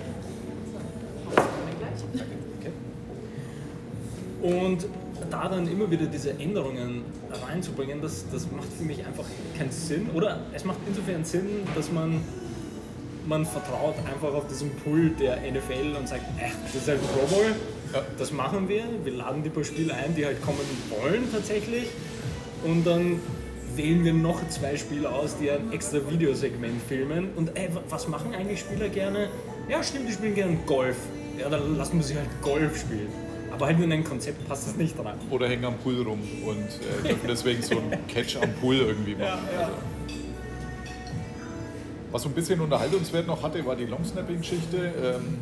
Und 4.42 4.88
da 5.30 5.48
dann 5.50 5.68
immer 5.72 5.90
wieder 5.92 6.06
diese 6.06 6.32
Änderungen 6.32 7.04
reinzubringen, 7.48 8.02
das, 8.02 8.26
das 8.32 8.50
macht 8.52 8.68
für 8.78 8.84
mich 8.84 9.06
einfach 9.06 9.26
keinen 9.58 9.72
Sinn. 9.72 10.10
Oder 10.14 10.40
es 10.54 10.66
macht 10.66 10.80
insofern 10.88 11.24
Sinn, 11.24 11.48
dass 11.76 11.92
man, 11.92 12.22
man 13.28 13.46
vertraut 13.46 13.96
einfach 14.12 14.34
auf 14.34 14.48
diesen 14.48 14.72
Pool 14.78 15.10
der 15.20 15.38
NFL 15.38 15.96
und 16.00 16.08
sagt, 16.08 16.24
ach, 16.40 16.56
das 16.66 16.76
ist 16.76 16.88
halt 16.88 17.00
Pro 17.14 17.26
Bowl, 17.36 17.46
das 18.18 18.32
machen 18.32 18.68
wir, 18.70 18.84
wir 19.04 19.14
laden 19.14 19.44
die 19.44 19.50
paar 19.50 19.64
Spiele 19.64 19.94
ein, 19.94 20.16
die 20.16 20.26
halt 20.26 20.42
kommen 20.42 20.58
wollen 20.90 21.24
tatsächlich. 21.32 21.88
Und 22.64 22.86
dann 22.88 23.20
wählen 23.76 24.04
wir 24.06 24.14
noch 24.14 24.48
zwei 24.50 24.76
Spieler 24.78 25.14
aus, 25.14 25.36
die 25.42 25.50
ein 25.52 25.72
extra 25.72 25.98
Videosegment 26.10 26.82
filmen. 26.88 27.30
Und 27.36 27.58
ey, 27.58 27.74
wa- 27.74 27.82
was 27.90 28.08
machen 28.08 28.34
eigentlich 28.36 28.60
Spieler 28.60 28.90
gerne? 28.90 29.28
Ja, 29.70 29.82
stimmt, 29.84 30.08
die 30.10 30.14
spielen 30.14 30.36
gerne 30.36 30.58
Golf. 30.66 30.96
Ja, 31.40 31.50
dann 31.50 31.76
lassen 31.78 31.98
wir 31.98 32.04
sie 32.04 32.16
halt 32.16 32.28
Golf 32.42 32.80
spielen. 32.80 33.08
Ein 33.64 34.04
Konzept 34.04 34.48
passt 34.48 34.68
das 34.68 34.76
nicht 34.76 34.98
rein. 35.00 35.16
Oder 35.30 35.48
hängen 35.48 35.66
am 35.66 35.78
Pool 35.78 36.02
rum 36.02 36.20
und 36.46 36.58
äh, 36.58 37.08
dürfen 37.08 37.28
deswegen 37.28 37.62
so 37.62 37.78
einen 37.78 38.08
Catch 38.08 38.38
am 38.42 38.54
Pool 38.56 38.76
irgendwie 38.76 39.16
machen. 39.16 39.40
Also. 39.58 39.74
Was 42.12 42.24
so 42.24 42.30
ein 42.30 42.36
bisschen 42.36 42.60
Unterhaltungswert 42.60 43.28
noch 43.28 43.42
hatte, 43.42 43.66
war 43.66 43.76
die 43.76 43.86
Longsnapping-Geschichte. 43.86 44.78
Ähm, 44.78 45.38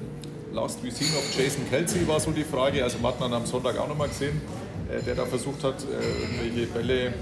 last 0.53 0.83
we 0.83 0.91
seen 0.91 1.07
of 1.17 1.23
Jason 1.35 1.67
Kelsey 1.69 2.07
war 2.07 2.19
so 2.19 2.31
die 2.31 2.43
Frage. 2.43 2.83
Also 2.83 2.99
man 2.99 3.13
hat 3.13 3.19
man 3.19 3.33
am 3.33 3.45
Sonntag 3.45 3.77
auch 3.79 3.87
nochmal 3.87 4.09
gesehen, 4.09 4.41
äh, 4.89 5.01
der 5.03 5.15
da 5.15 5.25
versucht 5.25 5.63
hat, 5.63 5.83
äh, 5.83 6.21
irgendwelche 6.21 6.67
Bälle 6.67 7.13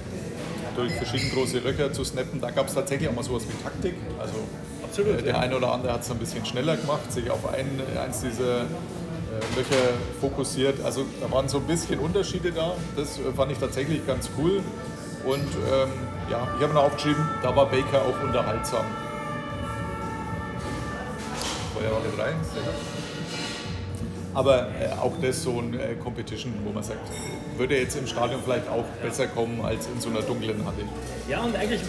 durch 0.75 0.91
verschiedene 0.93 1.31
große 1.31 1.59
Löcher 1.59 1.91
zu 1.93 2.03
snappen. 2.03 2.41
Da 2.41 2.51
gab 2.51 2.67
es 2.67 2.73
tatsächlich 2.73 3.09
auch 3.09 3.15
mal 3.15 3.23
sowas 3.23 3.43
wie 3.47 3.63
Taktik. 3.63 3.95
Also 4.19 4.35
Absolut, 4.83 5.19
äh, 5.19 5.23
der 5.23 5.33
ja. 5.33 5.39
eine 5.39 5.55
oder 5.57 5.71
andere 5.71 5.93
hat 5.93 6.01
es 6.01 6.11
ein 6.11 6.19
bisschen 6.19 6.45
schneller 6.45 6.77
gemacht, 6.77 7.11
sich 7.11 7.29
auf 7.29 7.47
ein, 7.51 7.81
eins 7.97 8.21
dieser 8.21 8.65
Löcher 9.55 9.93
fokussiert. 10.21 10.83
Also 10.83 11.05
da 11.21 11.31
waren 11.31 11.47
so 11.47 11.57
ein 11.57 11.63
bisschen 11.63 11.99
Unterschiede 11.99 12.51
da. 12.51 12.75
Das 12.95 13.17
äh, 13.17 13.31
fand 13.35 13.51
ich 13.51 13.57
tatsächlich 13.57 14.05
ganz 14.05 14.29
cool. 14.37 14.61
Und 15.25 15.39
ähm, 15.39 15.89
ja, 16.29 16.47
ich 16.57 16.63
habe 16.63 16.73
noch 16.73 16.83
aufgeschrieben, 16.83 17.27
da 17.41 17.55
war 17.55 17.65
Baker 17.65 18.01
auch 18.01 18.23
unterhaltsam. 18.23 18.85
Feuerwache 21.73 22.09
3, 22.15 22.23
sehr. 22.53 22.73
Aber 24.33 24.67
äh, 24.79 24.91
auch 25.01 25.13
das 25.19 25.41
so 25.41 25.59
ein 25.59 25.73
äh, 25.73 25.95
Competition, 25.95 26.53
wo 26.63 26.71
man 26.71 26.83
sagt, 26.83 26.99
würde 27.57 27.75
jetzt 27.77 27.97
im 27.97 28.05
Stadion 28.05 28.39
vielleicht 28.43 28.69
auch 28.69 28.85
besser 29.01 29.27
kommen 29.27 29.61
als 29.65 29.87
in 29.87 29.99
so 29.99 30.09
einer 30.09 30.21
dunklen 30.21 30.63
Halle. 30.63 30.87
Ja, 31.27 31.41
und 31.41 31.55
eigentlich, 31.55 31.81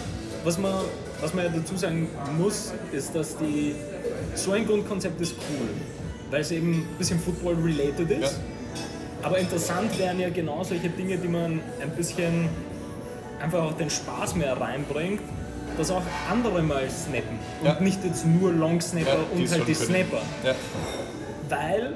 was 0.43 0.57
man, 0.57 0.73
was 1.21 1.33
man 1.33 1.45
ja 1.45 1.51
dazu 1.51 1.77
sagen 1.77 2.09
muss, 2.39 2.73
ist, 2.91 3.15
dass 3.15 3.37
die, 3.37 3.75
so 4.33 4.51
ein 4.51 4.65
Grundkonzept 4.65 5.21
ist 5.21 5.35
cool, 5.37 5.69
weil 6.31 6.41
es 6.41 6.51
eben 6.51 6.71
ein 6.73 6.97
bisschen 6.97 7.19
Football-related 7.19 8.09
ist. 8.11 8.33
Ja. 8.33 8.37
Aber 9.23 9.37
interessant 9.37 9.97
wären 9.99 10.19
ja 10.19 10.29
genau 10.29 10.63
solche 10.63 10.89
Dinge, 10.89 11.17
die 11.17 11.27
man 11.27 11.59
ein 11.81 11.89
bisschen 11.97 12.47
einfach 13.41 13.63
auch 13.63 13.73
den 13.73 13.89
Spaß 13.89 14.35
mehr 14.35 14.59
reinbringt, 14.59 15.21
dass 15.77 15.91
auch 15.91 16.01
andere 16.29 16.61
mal 16.61 16.89
snappen 16.89 17.37
und 17.61 17.65
Ja. 17.67 17.79
nicht 17.79 18.03
jetzt 18.03 18.25
nur 18.25 18.51
Long 18.51 18.79
Snapper 18.81 19.09
Ja, 19.09 19.37
und 19.37 19.51
halt 19.51 19.67
die. 19.67 19.73
Snapper. 19.73 20.21
Weil 21.49 21.93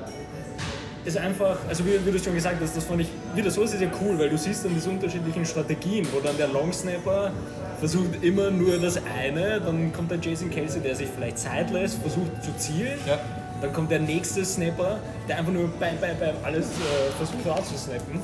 es 1.05 1.17
einfach, 1.17 1.57
also 1.67 1.85
wie, 1.85 2.05
wie 2.05 2.11
du 2.11 2.19
schon 2.19 2.33
gesagt 2.33 2.57
hast, 2.61 2.75
das 2.77 2.85
fand 2.85 3.01
ich, 3.01 3.07
wieder 3.35 3.51
so 3.51 3.61
ist 3.63 3.73
es 3.73 3.81
ja 3.81 3.89
cool, 4.01 4.17
weil 4.17 4.29
du 4.29 4.37
siehst 4.37 4.63
dann 4.65 4.73
diese 4.73 4.89
unterschiedlichen 4.89 5.45
Strategien, 5.45 6.07
wo 6.13 6.19
dann 6.21 6.37
der 6.37 6.47
Long 6.47 6.71
Snapper 6.71 7.31
versucht 7.79 8.21
immer 8.23 8.49
nur 8.51 8.77
das 8.77 8.97
eine, 9.21 9.59
dann 9.59 9.91
kommt 9.91 10.11
der 10.11 10.19
Jason 10.19 10.49
Kelsey, 10.49 10.81
der 10.81 10.95
sich 10.95 11.09
vielleicht 11.13 11.39
Zeit 11.39 11.71
lässt, 11.71 11.97
versucht 12.01 12.41
zu 12.43 12.51
zielen, 12.57 12.97
Ja. 13.05 13.19
Dann 13.63 13.71
kommt 13.71 13.91
der 13.91 14.01
nächste 14.01 14.43
Snapper, 14.43 14.99
der 15.25 15.37
einfach 15.37 15.53
nur 15.53 15.69
beim, 15.79 15.97
beim, 16.01 16.19
beim 16.19 16.35
alles 16.43 16.65
äh, 16.65 17.11
versucht 17.17 17.47
rauszusnappen. 17.47 18.19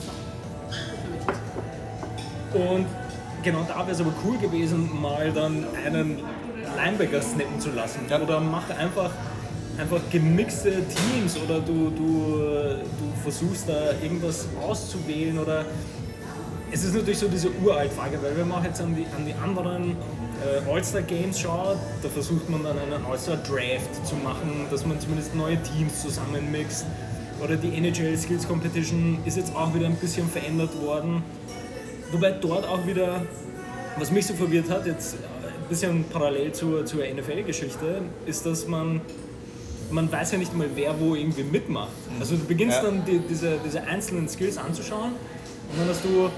Und 2.53 2.85
genau 3.41 3.63
da 3.65 3.77
wäre 3.79 3.91
es 3.91 4.01
aber 4.01 4.11
cool 4.25 4.37
gewesen, 4.37 4.89
mal 5.01 5.31
dann 5.31 5.63
einen 5.85 6.19
Linebacker 6.75 7.21
snappen 7.21 7.57
zu 7.57 7.69
lassen. 7.71 8.01
Ja. 8.09 8.19
Oder 8.19 8.41
mach 8.41 8.69
einfach, 8.71 9.11
einfach 9.77 10.01
gemixte 10.11 10.71
Teams 10.71 11.37
oder 11.37 11.61
du, 11.61 11.89
du, 11.89 12.75
du 12.99 13.21
versuchst 13.23 13.69
da 13.69 13.93
irgendwas 14.03 14.45
auszuwählen 14.61 15.39
oder 15.39 15.63
es 16.69 16.83
ist 16.83 16.93
natürlich 16.93 17.19
so 17.19 17.29
diese 17.29 17.49
uralt 17.63 17.93
Frage, 17.93 18.21
weil 18.21 18.37
wenn 18.37 18.47
man 18.49 18.61
jetzt 18.65 18.81
an 18.81 18.93
die, 18.93 19.05
an 19.15 19.25
die 19.25 19.33
anderen 19.41 19.95
äh, 20.45 20.69
All-Star-Games 20.71 21.39
schaut, 21.39 21.77
da 22.01 22.09
versucht 22.09 22.49
man 22.49 22.63
dann 22.63 22.77
einen 22.77 23.05
All-Star-Draft 23.05 24.05
zu 24.05 24.15
machen, 24.15 24.65
dass 24.71 24.85
man 24.85 24.99
zumindest 24.99 25.35
neue 25.35 25.61
Teams 25.63 26.01
zusammenmixt. 26.01 26.85
Oder 27.43 27.55
die 27.55 27.69
NHL 27.77 28.17
Skills 28.17 28.47
Competition 28.47 29.19
ist 29.25 29.37
jetzt 29.37 29.55
auch 29.55 29.73
wieder 29.73 29.85
ein 29.85 29.95
bisschen 29.95 30.27
verändert 30.29 30.71
worden. 30.81 31.23
Wobei 32.11 32.31
dort 32.31 32.67
auch 32.67 32.85
wieder, 32.85 33.21
was 33.97 34.11
mich 34.11 34.25
so 34.27 34.33
verwirrt 34.33 34.69
hat, 34.69 34.85
jetzt 34.85 35.15
ein 35.15 35.69
bisschen 35.69 36.03
parallel 36.11 36.51
zur, 36.51 36.85
zur 36.85 37.01
NFL-Geschichte, 37.05 38.01
ist, 38.25 38.45
dass 38.45 38.67
man, 38.67 38.99
man 39.91 40.11
weiß 40.11 40.33
ja 40.33 40.37
nicht 40.37 40.55
mal, 40.57 40.67
wer 40.75 40.99
wo 40.99 41.15
irgendwie 41.15 41.43
mitmacht. 41.43 41.91
Also 42.19 42.35
du 42.35 42.43
beginnst 42.45 42.77
Ja. 42.77 42.83
dann 42.89 43.05
die, 43.05 43.19
diese, 43.29 43.57
diese 43.65 43.83
einzelnen 43.83 44.27
Skills 44.27 44.57
anzuschauen 44.57 45.11
und 45.71 45.79
dann 45.79 45.87
hast 45.87 46.03
du 46.03 46.29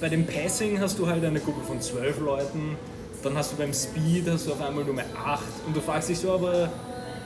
bei 0.00 0.08
dem 0.08 0.26
Passing 0.26 0.80
hast 0.80 0.98
du 0.98 1.06
halt 1.06 1.24
eine 1.24 1.40
Gruppe 1.40 1.62
von 1.66 1.80
zwölf 1.80 2.18
Leuten, 2.20 2.76
dann 3.22 3.36
hast 3.36 3.52
du 3.52 3.56
beim 3.56 3.72
Speed 3.72 4.28
hast 4.30 4.46
du 4.46 4.52
auf 4.52 4.62
einmal 4.62 4.84
mehr 4.84 5.04
acht 5.24 5.42
und 5.66 5.76
du 5.76 5.80
fragst 5.80 6.08
dich 6.08 6.18
so, 6.18 6.32
aber 6.32 6.70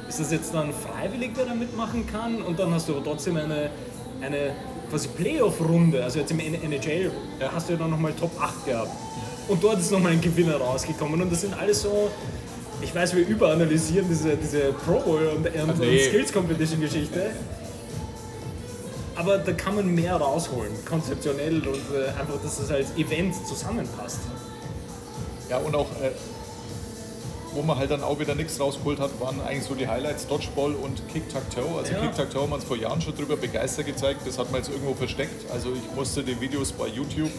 ist 0.08 0.20
das 0.20 0.30
jetzt 0.32 0.52
dann 0.52 0.72
freiwillig, 0.72 1.30
wer 1.34 1.46
da 1.46 1.54
mitmachen 1.54 2.06
kann? 2.06 2.42
Und 2.42 2.58
dann 2.58 2.72
hast 2.74 2.88
du 2.88 2.94
aber 2.94 3.04
trotzdem 3.04 3.36
eine, 3.36 3.70
eine 4.20 4.52
quasi 4.90 5.08
Playoff-Runde, 5.08 6.02
also 6.02 6.18
jetzt 6.18 6.30
im 6.30 6.40
NHL 6.40 7.10
hast 7.52 7.68
du 7.68 7.72
ja 7.72 7.78
dann 7.78 7.90
nochmal 7.90 8.12
Top 8.12 8.30
8 8.40 8.66
gehabt. 8.66 8.90
Und 9.48 9.62
dort 9.62 9.78
ist 9.78 9.90
nochmal 9.92 10.12
ein 10.12 10.20
Gewinner 10.20 10.56
rausgekommen 10.56 11.20
und 11.20 11.30
das 11.30 11.42
sind 11.42 11.54
alles 11.58 11.82
so, 11.82 12.10
ich 12.80 12.94
weiß, 12.94 13.14
wir 13.14 13.26
überanalysieren 13.26 14.08
diese, 14.08 14.36
diese 14.36 14.72
Pro 14.72 15.00
Bowl 15.00 15.26
und, 15.26 15.46
und, 15.46 15.70
und 15.70 15.78
nee. 15.80 16.08
Skills 16.08 16.32
Competition 16.32 16.80
Geschichte. 16.80 17.30
Aber 19.16 19.38
da 19.38 19.52
kann 19.52 19.76
man 19.76 19.94
mehr 19.94 20.16
rausholen, 20.16 20.72
konzeptionell 20.84 21.56
und 21.58 21.76
äh, 21.94 22.08
einfach, 22.18 22.40
dass 22.42 22.58
das 22.58 22.70
als 22.70 22.96
Event 22.96 23.34
zusammenpasst. 23.46 24.20
Ja, 25.50 25.58
und 25.58 25.74
auch, 25.74 25.86
äh, 26.02 26.10
wo 27.52 27.62
man 27.62 27.78
halt 27.78 27.90
dann 27.90 28.02
auch 28.02 28.18
wieder 28.18 28.34
nichts 28.34 28.58
rausgeholt 28.58 28.98
hat, 28.98 29.20
waren 29.20 29.40
eigentlich 29.40 29.64
so 29.64 29.74
die 29.74 29.86
Highlights 29.86 30.26
Dodgeball 30.26 30.74
und 30.74 31.06
Kick-Tac-Toe. 31.12 31.78
Also 31.78 31.92
Ja. 31.92 32.00
Kick-Tac-Toe 32.00 32.42
haben 32.42 32.50
wir 32.50 32.56
uns 32.56 32.64
vor 32.64 32.76
Jahren 32.76 33.00
schon 33.00 33.14
drüber 33.14 33.36
begeistert 33.36 33.86
gezeigt. 33.86 34.22
Das 34.26 34.38
hat 34.38 34.50
man 34.50 34.60
jetzt 34.60 34.70
irgendwo 34.70 34.94
versteckt. 34.94 35.50
Also 35.52 35.72
ich 35.72 35.94
musste 35.96 36.22
die 36.24 36.40
Videos 36.40 36.72
bei 36.72 36.88
YouTube, 36.88 37.30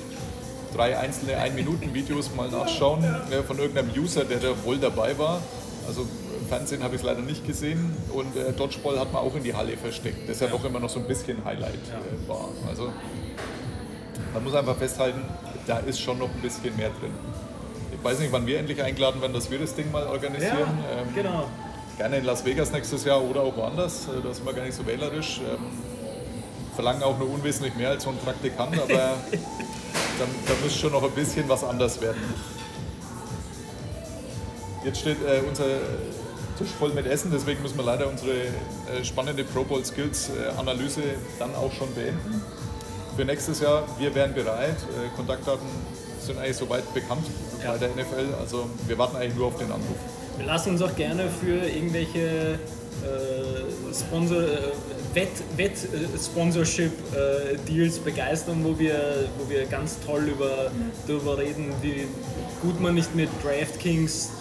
drei 0.74 0.98
einzelne 0.98 1.34
1-Minuten-Videos 1.38 2.34
mal 2.36 2.50
nachschauen 2.50 3.04
äh, 3.04 3.44
von 3.44 3.58
irgendeinem 3.60 3.92
User, 3.98 4.24
der 4.24 4.38
da 4.40 4.64
wohl 4.64 4.78
dabei 4.78 5.18
war. 5.18 5.42
Also 5.88 6.02
im 6.02 6.48
Fernsehen 6.48 6.82
habe 6.84 6.96
ich 6.96 7.02
es 7.02 7.06
leider 7.06 7.22
nicht 7.22 7.46
gesehen. 7.46 7.96
Und 8.14 8.38
äh, 8.38 8.54
Dodgeball 8.54 9.00
hat 9.00 9.12
man 9.12 9.22
auch 9.24 9.36
in 9.36 9.44
die 9.44 9.54
Halle 9.54 9.76
versteckt. 9.76 10.30
Das 10.30 10.40
ja 10.40 10.48
doch 10.48 10.64
immer 10.64 10.80
noch 10.80 10.90
so 10.90 11.00
ein 11.00 11.08
bisschen 11.08 11.44
Highlight 11.44 11.74
äh, 11.74 12.30
war. 12.30 12.50
Also 12.70 12.90
man 14.34 14.44
muss 14.44 14.54
einfach 14.54 14.78
festhalten, 14.78 15.22
da 15.68 15.80
ist 15.80 16.00
schon 16.00 16.20
noch 16.20 16.30
ein 16.30 16.42
bisschen 16.42 16.76
mehr 16.78 16.90
drin. 16.90 17.12
Ich 18.06 18.12
weiß 18.12 18.20
nicht, 18.20 18.32
wann 18.32 18.46
wir 18.46 18.60
endlich 18.60 18.84
eingeladen 18.84 19.20
werden, 19.20 19.34
dass 19.34 19.50
wir 19.50 19.58
das 19.58 19.74
Ding 19.74 19.92
mal 19.92 20.06
organisieren. 20.06 20.78
Ähm, 20.96 21.08
genau. 21.16 21.50
Gerne 21.98 22.18
in 22.20 22.26
Las 22.26 22.46
Vegas 22.46 22.72
nächstes 22.72 23.04
Jahr 23.04 23.20
oder 23.20 23.42
auch 23.42 23.58
woanders. 23.58 24.08
Äh, 24.08 24.22
Da 24.24 24.32
sind 24.32 24.46
wir 24.46 24.54
gar 24.54 24.64
nicht 24.64 24.76
so 24.76 24.86
wählerisch. 24.86 25.40
Ähm, 25.40 25.58
verlangen 26.76 27.02
auch 27.02 27.18
nur 27.18 27.32
unwesentlich 27.32 27.74
mehr 27.74 27.90
als 27.90 28.04
so 28.04 28.12
ein 28.12 28.18
Praktikant, 28.20 28.80
aber 28.80 28.88
da, 28.94 29.18
da 30.20 30.54
muss 30.64 30.76
schon 30.76 30.92
noch 30.92 31.02
ein 31.02 31.10
bisschen 31.14 31.50
was 31.50 31.64
anders 31.64 32.00
werden. 32.00 32.22
Jetzt 34.84 35.00
steht 35.00 35.18
äh, 35.28 35.42
unser 35.50 35.66
Tisch 36.60 36.70
voll 36.78 36.94
mit 36.94 37.08
Essen, 37.08 37.32
deswegen 37.34 37.64
müssen 37.64 37.78
wir 37.78 37.86
leider 37.86 38.08
unsere 38.08 38.34
äh, 38.34 39.04
spannende 39.04 39.44
Pro 39.44 39.64
Bowl 39.64 39.84
Skills 39.84 40.30
äh, 40.30 40.60
Analyse 40.60 41.02
dann 41.40 41.56
auch 41.56 41.72
schon 41.72 41.92
beenden. 41.96 42.44
Für 43.16 43.26
nächstes 43.26 43.62
Jahr, 43.62 43.82
wir 43.98 44.14
wären 44.14 44.36
bereit. 44.36 44.78
Äh, 44.78 45.16
Kontaktdaten 45.16 45.66
sind 46.26 46.38
eigentlich 46.40 46.58
soweit 46.58 46.94
bekannt 46.94 47.26
Ja. 47.64 47.72
bei 47.74 47.78
der 47.80 47.90
NFL. 47.90 48.34
Also 48.40 48.70
wir 48.88 48.98
warten 48.98 49.16
eigentlich 49.18 49.36
nur 49.36 49.48
auf 49.48 49.58
den 49.58 49.68
Anruf. 49.72 49.98
Wir 50.38 50.46
lassen 50.46 50.72
uns 50.72 50.82
auch 50.82 50.96
gerne 50.96 51.30
für 51.30 51.66
irgendwelche 51.68 52.60
äh, 53.04 53.94
Sponsor, 53.94 54.42
äh, 54.42 54.58
Wett, 55.14 55.30
Wett 55.56 55.72
äh, 55.94 56.18
Sponsorship 56.18 56.92
äh, 57.14 57.58
Deals 57.70 58.00
begeistern, 58.00 58.60
wo 58.64 58.78
wir, 58.78 59.28
wo 59.38 59.50
wir 59.50 59.66
ganz 59.66 59.98
toll 60.06 60.24
über, 60.24 60.72
darüber 61.08 61.38
reden, 61.38 61.74
wie 61.82 62.06
gut 62.62 62.82
man 62.82 62.96
nicht 62.96 63.16
mit 63.16 63.30
DraftKings 63.44 64.32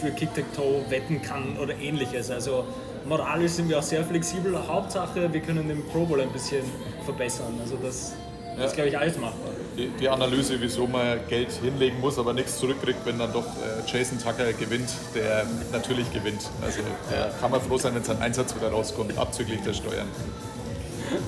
für 0.00 0.10
Kick-Tac-Toe 0.10 0.84
wetten 0.88 1.22
kann 1.22 1.56
oder 1.60 1.74
ähnliches. 1.76 2.30
Also 2.30 2.64
moralisch 3.08 3.52
sind 3.52 3.68
wir 3.68 3.78
auch 3.78 3.82
sehr 3.82 4.04
flexibel. 4.04 4.56
Hauptsache, 4.68 5.32
wir 5.32 5.40
können 5.40 5.68
den 5.68 5.84
Pro 5.86 6.04
Bowl 6.04 6.20
ein 6.20 6.30
bisschen 6.32 6.62
verbessern. 7.04 7.58
Also 7.62 7.76
das 7.82 8.12
Das 8.56 8.66
ist, 8.70 8.74
glaube 8.74 8.90
ich, 8.90 8.98
alles 8.98 9.16
machbar. 9.16 9.50
die, 9.76 9.88
die 9.98 10.08
Analyse, 10.08 10.60
wieso 10.60 10.86
man 10.86 11.18
Geld 11.28 11.50
hinlegen 11.62 11.98
muss, 12.00 12.18
aber 12.18 12.32
nichts 12.32 12.58
zurückkriegt, 12.58 12.98
wenn 13.04 13.18
dann 13.18 13.32
doch 13.32 13.44
äh, 13.44 13.90
Jason 13.90 14.18
Tucker 14.18 14.52
gewinnt, 14.52 14.90
der 15.14 15.46
natürlich 15.72 16.12
gewinnt. 16.12 16.42
Also 16.62 16.80
der 17.10 17.30
kann 17.40 17.50
man 17.50 17.60
froh 17.60 17.78
sein, 17.78 17.94
wenn 17.94 18.04
sein 18.04 18.20
Einsatz 18.20 18.54
wieder 18.54 18.70
rauskommt, 18.70 19.16
abzüglich 19.16 19.60
der 19.62 19.72
Steuern. 19.72 20.08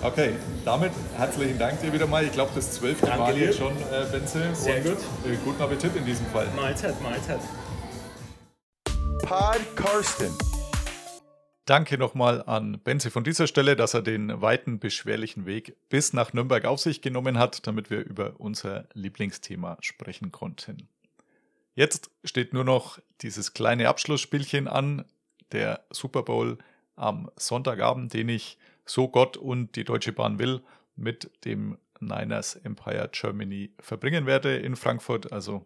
Okay, 0.03 0.35
damit 0.65 0.93
herzlichen 1.17 1.59
Dank 1.59 1.81
dir 1.81 1.93
wieder 1.93 2.07
mal. 2.07 2.25
Ich 2.25 2.33
glaube, 2.33 2.53
das 2.55 2.73
zwölfte 2.73 3.07
Danke 3.07 3.21
Mal 3.21 3.37
jetzt 3.37 3.59
schon, 3.59 3.73
äh, 3.73 4.05
Benze. 4.11 4.43
Sehr 4.53 4.77
Und, 4.77 4.85
gut. 4.85 4.99
Äh, 5.25 5.37
guten 5.45 5.63
Appetit 5.63 5.97
in 5.97 6.05
diesem 6.05 6.27
Fall. 6.27 6.47
Mahlzeit, 6.55 7.01
Mahlzeit. 7.03 7.41
Pod 9.23 9.77
Karsten. 9.77 10.52
Danke 11.73 11.97
nochmal 11.97 12.43
an 12.43 12.79
Benze 12.81 13.11
von 13.11 13.25
dieser 13.25 13.47
Stelle, 13.47 13.77
dass 13.77 13.95
er 13.95 14.03
den 14.03 14.43
weiten, 14.43 14.79
beschwerlichen 14.79 15.47
Weg 15.47 15.75
bis 15.89 16.13
nach 16.13 16.35
Nürnberg 16.35 16.67
auf 16.67 16.81
sich 16.81 17.01
genommen 17.01 17.39
hat, 17.39 17.67
damit 17.67 17.89
wir 17.89 18.05
über 18.05 18.35
unser 18.37 18.87
Lieblingsthema 18.93 19.79
sprechen 19.81 20.33
konnten. 20.33 20.87
Jetzt 21.75 22.11
steht 22.25 22.53
nur 22.53 22.65
noch 22.65 22.99
dieses 23.23 23.55
kleine 23.55 23.89
Abschlussspielchen 23.89 24.69
an, 24.69 25.07
der 25.53 25.83
Super 25.89 26.25
Bowl 26.25 26.59
am 26.95 27.31
Sonntagabend, 27.37 28.13
den 28.13 28.29
ich, 28.29 28.59
so 28.85 29.09
Gott 29.09 29.39
und 29.39 29.75
die 29.75 29.85
Deutsche 29.85 30.13
Bahn 30.13 30.39
will, 30.39 30.61
mit 30.95 31.31
dem 31.47 31.79
Niners 32.01 32.55
Empire 32.55 33.09
Germany 33.11 33.71
verbringen 33.81 34.27
werde 34.27 34.59
in 34.59 34.77
Frankfurt. 34.77 35.33
Also 35.33 35.65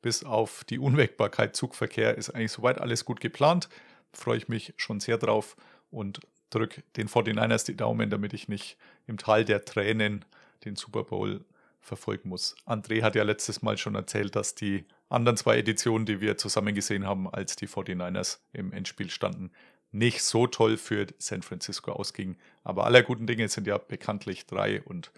bis 0.00 0.22
auf 0.22 0.62
die 0.62 0.78
Unwägbarkeit 0.78 1.56
Zugverkehr 1.56 2.16
ist 2.16 2.30
eigentlich 2.30 2.52
soweit 2.52 2.80
alles 2.80 3.04
gut 3.04 3.20
geplant. 3.20 3.68
Freue 4.12 4.38
ich 4.38 4.48
mich 4.48 4.74
schon 4.76 5.00
sehr 5.00 5.18
drauf 5.18 5.56
und 5.90 6.20
drücke 6.50 6.82
den 6.96 7.08
49ers 7.08 7.64
die 7.64 7.76
Daumen, 7.76 8.10
damit 8.10 8.32
ich 8.32 8.48
nicht 8.48 8.76
im 9.06 9.18
Tal 9.18 9.44
der 9.44 9.64
Tränen 9.64 10.24
den 10.64 10.76
Super 10.76 11.04
Bowl 11.04 11.44
verfolgen 11.80 12.28
muss. 12.28 12.56
André 12.66 13.02
hat 13.02 13.14
ja 13.14 13.22
letztes 13.22 13.62
Mal 13.62 13.78
schon 13.78 13.94
erzählt, 13.94 14.36
dass 14.36 14.54
die 14.54 14.84
anderen 15.08 15.36
zwei 15.36 15.58
Editionen, 15.58 16.06
die 16.06 16.20
wir 16.20 16.36
zusammen 16.36 16.74
gesehen 16.74 17.06
haben, 17.06 17.28
als 17.28 17.56
die 17.56 17.68
49ers 17.68 18.38
im 18.52 18.72
Endspiel 18.72 19.10
standen, 19.10 19.50
nicht 19.92 20.22
so 20.22 20.46
toll 20.46 20.76
für 20.76 21.06
San 21.18 21.42
Francisco 21.42 21.92
ausgingen. 21.92 22.36
Aber 22.62 22.84
aller 22.84 23.02
guten 23.02 23.26
Dinge 23.26 23.48
sind 23.48 23.66
ja 23.66 23.78
bekanntlich 23.78 24.46
drei 24.46 24.82
und 24.82 25.10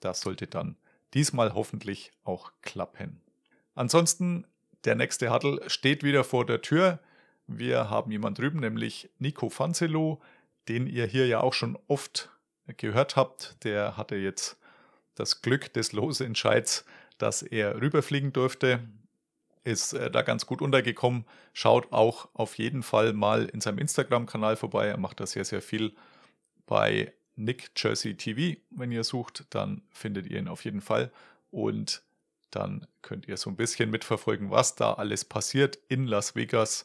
das 0.00 0.20
sollte 0.20 0.46
dann 0.46 0.76
diesmal 1.14 1.54
hoffentlich 1.54 2.12
auch 2.24 2.52
klappen. 2.62 3.20
Ansonsten, 3.74 4.46
der 4.84 4.94
nächste 4.94 5.32
Huddle 5.32 5.68
steht 5.68 6.02
wieder 6.02 6.24
vor 6.24 6.46
der 6.46 6.60
Tür. 6.62 7.00
Wir 7.46 7.90
haben 7.90 8.10
jemand 8.10 8.38
drüben, 8.38 8.60
nämlich 8.60 9.10
Nico 9.18 9.48
Fanzelo, 9.48 10.20
den 10.68 10.86
ihr 10.86 11.06
hier 11.06 11.26
ja 11.26 11.40
auch 11.40 11.52
schon 11.52 11.78
oft 11.88 12.30
gehört 12.76 13.16
habt. 13.16 13.56
Der 13.64 13.96
hatte 13.96 14.16
jetzt 14.16 14.58
das 15.14 15.42
Glück 15.42 15.72
des 15.72 15.92
Losentscheids, 15.92 16.84
dass 17.18 17.42
er 17.42 17.80
rüberfliegen 17.80 18.32
durfte. 18.32 18.80
Ist 19.64 19.92
äh, 19.92 20.10
da 20.10 20.22
ganz 20.22 20.46
gut 20.46 20.62
untergekommen. 20.62 21.24
Schaut 21.52 21.92
auch 21.92 22.28
auf 22.34 22.58
jeden 22.58 22.82
Fall 22.82 23.12
mal 23.12 23.46
in 23.46 23.60
seinem 23.60 23.78
Instagram-Kanal 23.78 24.56
vorbei. 24.56 24.88
Er 24.88 24.98
macht 24.98 25.20
da 25.20 25.26
sehr, 25.26 25.44
sehr 25.44 25.62
viel 25.62 25.94
bei 26.66 27.12
Nick 27.36 27.70
Jersey 27.76 28.16
TV. 28.16 28.58
Wenn 28.70 28.92
ihr 28.92 29.04
sucht, 29.04 29.46
dann 29.50 29.82
findet 29.90 30.26
ihr 30.26 30.38
ihn 30.38 30.48
auf 30.48 30.64
jeden 30.64 30.80
Fall. 30.80 31.12
Und 31.50 32.02
dann 32.50 32.86
könnt 33.02 33.28
ihr 33.28 33.36
so 33.36 33.50
ein 33.50 33.56
bisschen 33.56 33.90
mitverfolgen, 33.90 34.50
was 34.50 34.74
da 34.74 34.94
alles 34.94 35.24
passiert 35.24 35.78
in 35.88 36.06
Las 36.06 36.34
Vegas. 36.34 36.84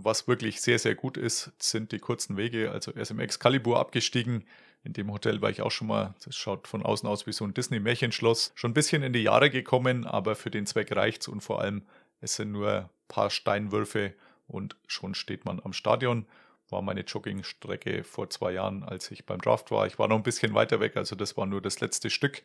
Was 0.00 0.28
wirklich 0.28 0.60
sehr, 0.60 0.78
sehr 0.78 0.94
gut 0.94 1.16
ist, 1.16 1.52
sind 1.58 1.90
die 1.90 1.98
kurzen 1.98 2.36
Wege. 2.36 2.70
Also 2.70 2.92
er 2.92 3.02
ist 3.02 3.10
im 3.10 3.18
Excalibur 3.18 3.80
abgestiegen. 3.80 4.44
In 4.84 4.92
dem 4.92 5.10
Hotel 5.10 5.42
war 5.42 5.50
ich 5.50 5.60
auch 5.60 5.72
schon 5.72 5.88
mal. 5.88 6.14
Das 6.24 6.36
schaut 6.36 6.68
von 6.68 6.84
außen 6.84 7.08
aus 7.08 7.26
wie 7.26 7.32
so 7.32 7.44
ein 7.44 7.52
Disney-Märchenschloss. 7.52 8.52
Schon 8.54 8.70
ein 8.70 8.74
bisschen 8.74 9.02
in 9.02 9.12
die 9.12 9.24
Jahre 9.24 9.50
gekommen, 9.50 10.06
aber 10.06 10.36
für 10.36 10.52
den 10.52 10.66
Zweck 10.66 10.94
reicht's 10.94 11.26
und 11.26 11.40
vor 11.40 11.60
allem, 11.60 11.82
es 12.20 12.36
sind 12.36 12.52
nur 12.52 12.72
ein 12.72 12.88
paar 13.08 13.28
Steinwürfe 13.30 14.14
und 14.46 14.76
schon 14.86 15.16
steht 15.16 15.44
man 15.44 15.60
am 15.64 15.72
Stadion. 15.72 16.26
War 16.70 16.80
meine 16.80 17.00
Joggingstrecke 17.00 18.04
vor 18.04 18.30
zwei 18.30 18.52
Jahren, 18.52 18.84
als 18.84 19.10
ich 19.10 19.26
beim 19.26 19.40
Draft 19.40 19.72
war. 19.72 19.88
Ich 19.88 19.98
war 19.98 20.06
noch 20.06 20.16
ein 20.16 20.22
bisschen 20.22 20.54
weiter 20.54 20.78
weg, 20.78 20.96
also 20.96 21.16
das 21.16 21.36
war 21.36 21.46
nur 21.46 21.60
das 21.60 21.80
letzte 21.80 22.08
Stück 22.08 22.44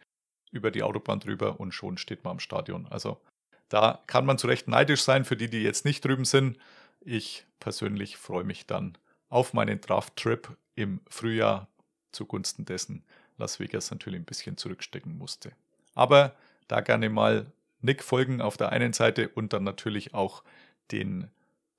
über 0.51 0.71
die 0.71 0.81
Autobahn 0.81 1.19
drüber 1.19 1.59
und 1.59 1.71
schon 1.71 1.99
steht 1.99 2.23
man 2.23 2.31
am 2.31 2.39
Stadion. 2.39 2.87
Also 2.89 3.21
da 3.69 4.01
kann 4.07 4.25
man 4.25 4.39
zu 4.39 4.47
Recht 4.47 4.67
neidisch 4.67 5.03
sein 5.03 5.23
für 5.23 5.37
die, 5.37 5.49
die 5.49 5.61
jetzt 5.61 5.85
nicht 5.85 6.03
drüben 6.03 6.25
sind. 6.25 6.57
Ich 7.05 7.45
persönlich 7.59 8.17
freue 8.17 8.43
mich 8.43 8.65
dann 8.65 8.97
auf 9.29 9.53
meinen 9.53 9.81
Draft-Trip 9.81 10.55
im 10.75 11.01
Frühjahr 11.09 11.67
zugunsten 12.11 12.65
dessen 12.65 13.03
Las 13.37 13.59
Vegas 13.59 13.91
natürlich 13.91 14.19
ein 14.21 14.25
bisschen 14.25 14.57
zurückstecken 14.57 15.17
musste. 15.17 15.51
Aber 15.95 16.35
da 16.67 16.81
gerne 16.81 17.09
mal 17.09 17.51
Nick 17.81 18.03
folgen 18.03 18.41
auf 18.41 18.57
der 18.57 18.69
einen 18.71 18.93
Seite 18.93 19.29
und 19.29 19.53
dann 19.53 19.63
natürlich 19.63 20.13
auch 20.13 20.43
den 20.91 21.29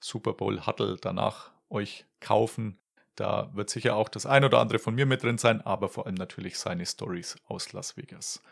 Super 0.00 0.34
Bowl 0.34 0.66
Huddle 0.66 0.96
danach 1.00 1.50
euch 1.70 2.04
kaufen. 2.20 2.78
Da 3.14 3.50
wird 3.54 3.70
sicher 3.70 3.96
auch 3.96 4.08
das 4.08 4.26
ein 4.26 4.44
oder 4.44 4.58
andere 4.58 4.78
von 4.78 4.94
mir 4.94 5.06
mit 5.06 5.22
drin 5.22 5.38
sein, 5.38 5.60
aber 5.62 5.88
vor 5.88 6.06
allem 6.06 6.16
natürlich 6.16 6.58
seine 6.58 6.84
Stories 6.84 7.36
aus 7.46 7.72
Las 7.72 7.96
Vegas. 7.96 8.42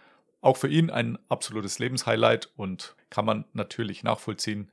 Auch 0.40 0.56
für 0.56 0.68
ihn 0.68 0.90
ein 0.90 1.18
absolutes 1.28 1.78
Lebenshighlight 1.78 2.50
und 2.56 2.96
kann 3.10 3.24
man 3.24 3.44
natürlich 3.52 4.02
nachvollziehen. 4.02 4.70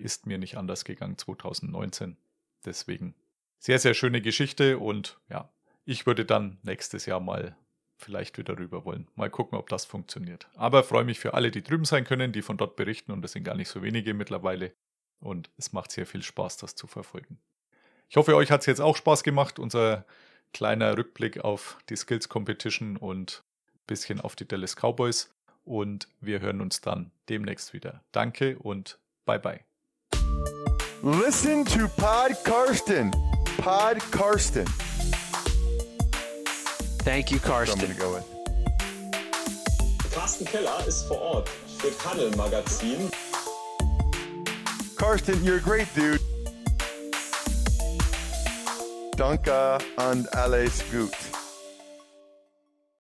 Ist 0.00 0.26
mir 0.26 0.38
nicht 0.38 0.56
anders 0.56 0.84
gegangen 0.84 1.18
2019. 1.18 2.16
Deswegen 2.64 3.14
sehr, 3.58 3.78
sehr 3.78 3.94
schöne 3.94 4.20
Geschichte 4.20 4.78
und 4.78 5.18
ja, 5.28 5.50
ich 5.84 6.06
würde 6.06 6.24
dann 6.24 6.58
nächstes 6.62 7.06
Jahr 7.06 7.20
mal 7.20 7.56
vielleicht 7.96 8.38
wieder 8.38 8.58
rüber 8.58 8.84
wollen. 8.84 9.08
Mal 9.14 9.30
gucken, 9.30 9.58
ob 9.58 9.68
das 9.68 9.84
funktioniert. 9.84 10.48
Aber 10.54 10.82
freue 10.82 11.04
mich 11.04 11.20
für 11.20 11.34
alle, 11.34 11.50
die 11.50 11.62
drüben 11.62 11.84
sein 11.84 12.04
können, 12.04 12.32
die 12.32 12.42
von 12.42 12.56
dort 12.56 12.76
berichten 12.76 13.12
und 13.12 13.24
es 13.24 13.32
sind 13.32 13.44
gar 13.44 13.56
nicht 13.56 13.68
so 13.68 13.82
wenige 13.82 14.14
mittlerweile. 14.14 14.72
Und 15.20 15.50
es 15.58 15.72
macht 15.72 15.92
sehr 15.92 16.06
viel 16.06 16.22
Spaß, 16.22 16.56
das 16.56 16.74
zu 16.74 16.86
verfolgen. 16.86 17.38
Ich 18.08 18.16
hoffe, 18.16 18.34
euch 18.34 18.50
hat 18.50 18.60
es 18.60 18.66
jetzt 18.66 18.80
auch 18.80 18.96
Spaß 18.96 19.22
gemacht, 19.22 19.58
unser 19.58 20.06
kleiner 20.52 20.96
Rückblick 20.96 21.44
auf 21.44 21.78
die 21.88 21.96
Skills 21.96 22.28
Competition 22.28 22.96
und 22.96 23.44
ein 23.74 23.80
bisschen 23.86 24.20
auf 24.20 24.34
die 24.34 24.48
Dallas 24.48 24.76
Cowboys. 24.76 25.32
Und 25.64 26.08
wir 26.20 26.40
hören 26.40 26.60
uns 26.60 26.80
dann 26.80 27.12
demnächst 27.28 27.74
wieder. 27.74 28.02
Danke 28.12 28.58
und 28.58 28.98
bye 29.26 29.38
bye. 29.38 29.69
Listen 31.02 31.64
to 31.66 31.88
Pod 31.88 32.32
Karsten. 32.44 33.12
Pod 33.58 33.98
Karsten. 34.10 34.66
Thank 37.02 37.30
you, 37.30 37.38
So 37.38 37.44
I'm 37.44 37.50
Karsten. 37.66 37.80
going 37.80 37.92
to 37.94 37.98
go 38.00 38.12
with. 38.14 38.24
Carsten 40.12 40.44
Keller 40.46 40.84
ist 40.86 41.06
vor 41.08 41.20
Ort 41.20 41.48
für 41.78 41.90
Tunnel 41.98 42.30
Magazin. 42.36 43.10
Karsten, 44.96 45.42
you're 45.42 45.56
a 45.56 45.60
great 45.60 45.88
dude. 45.94 46.20
Danke 49.16 49.78
and 49.98 50.26
alles 50.34 50.82
gut. 50.92 51.14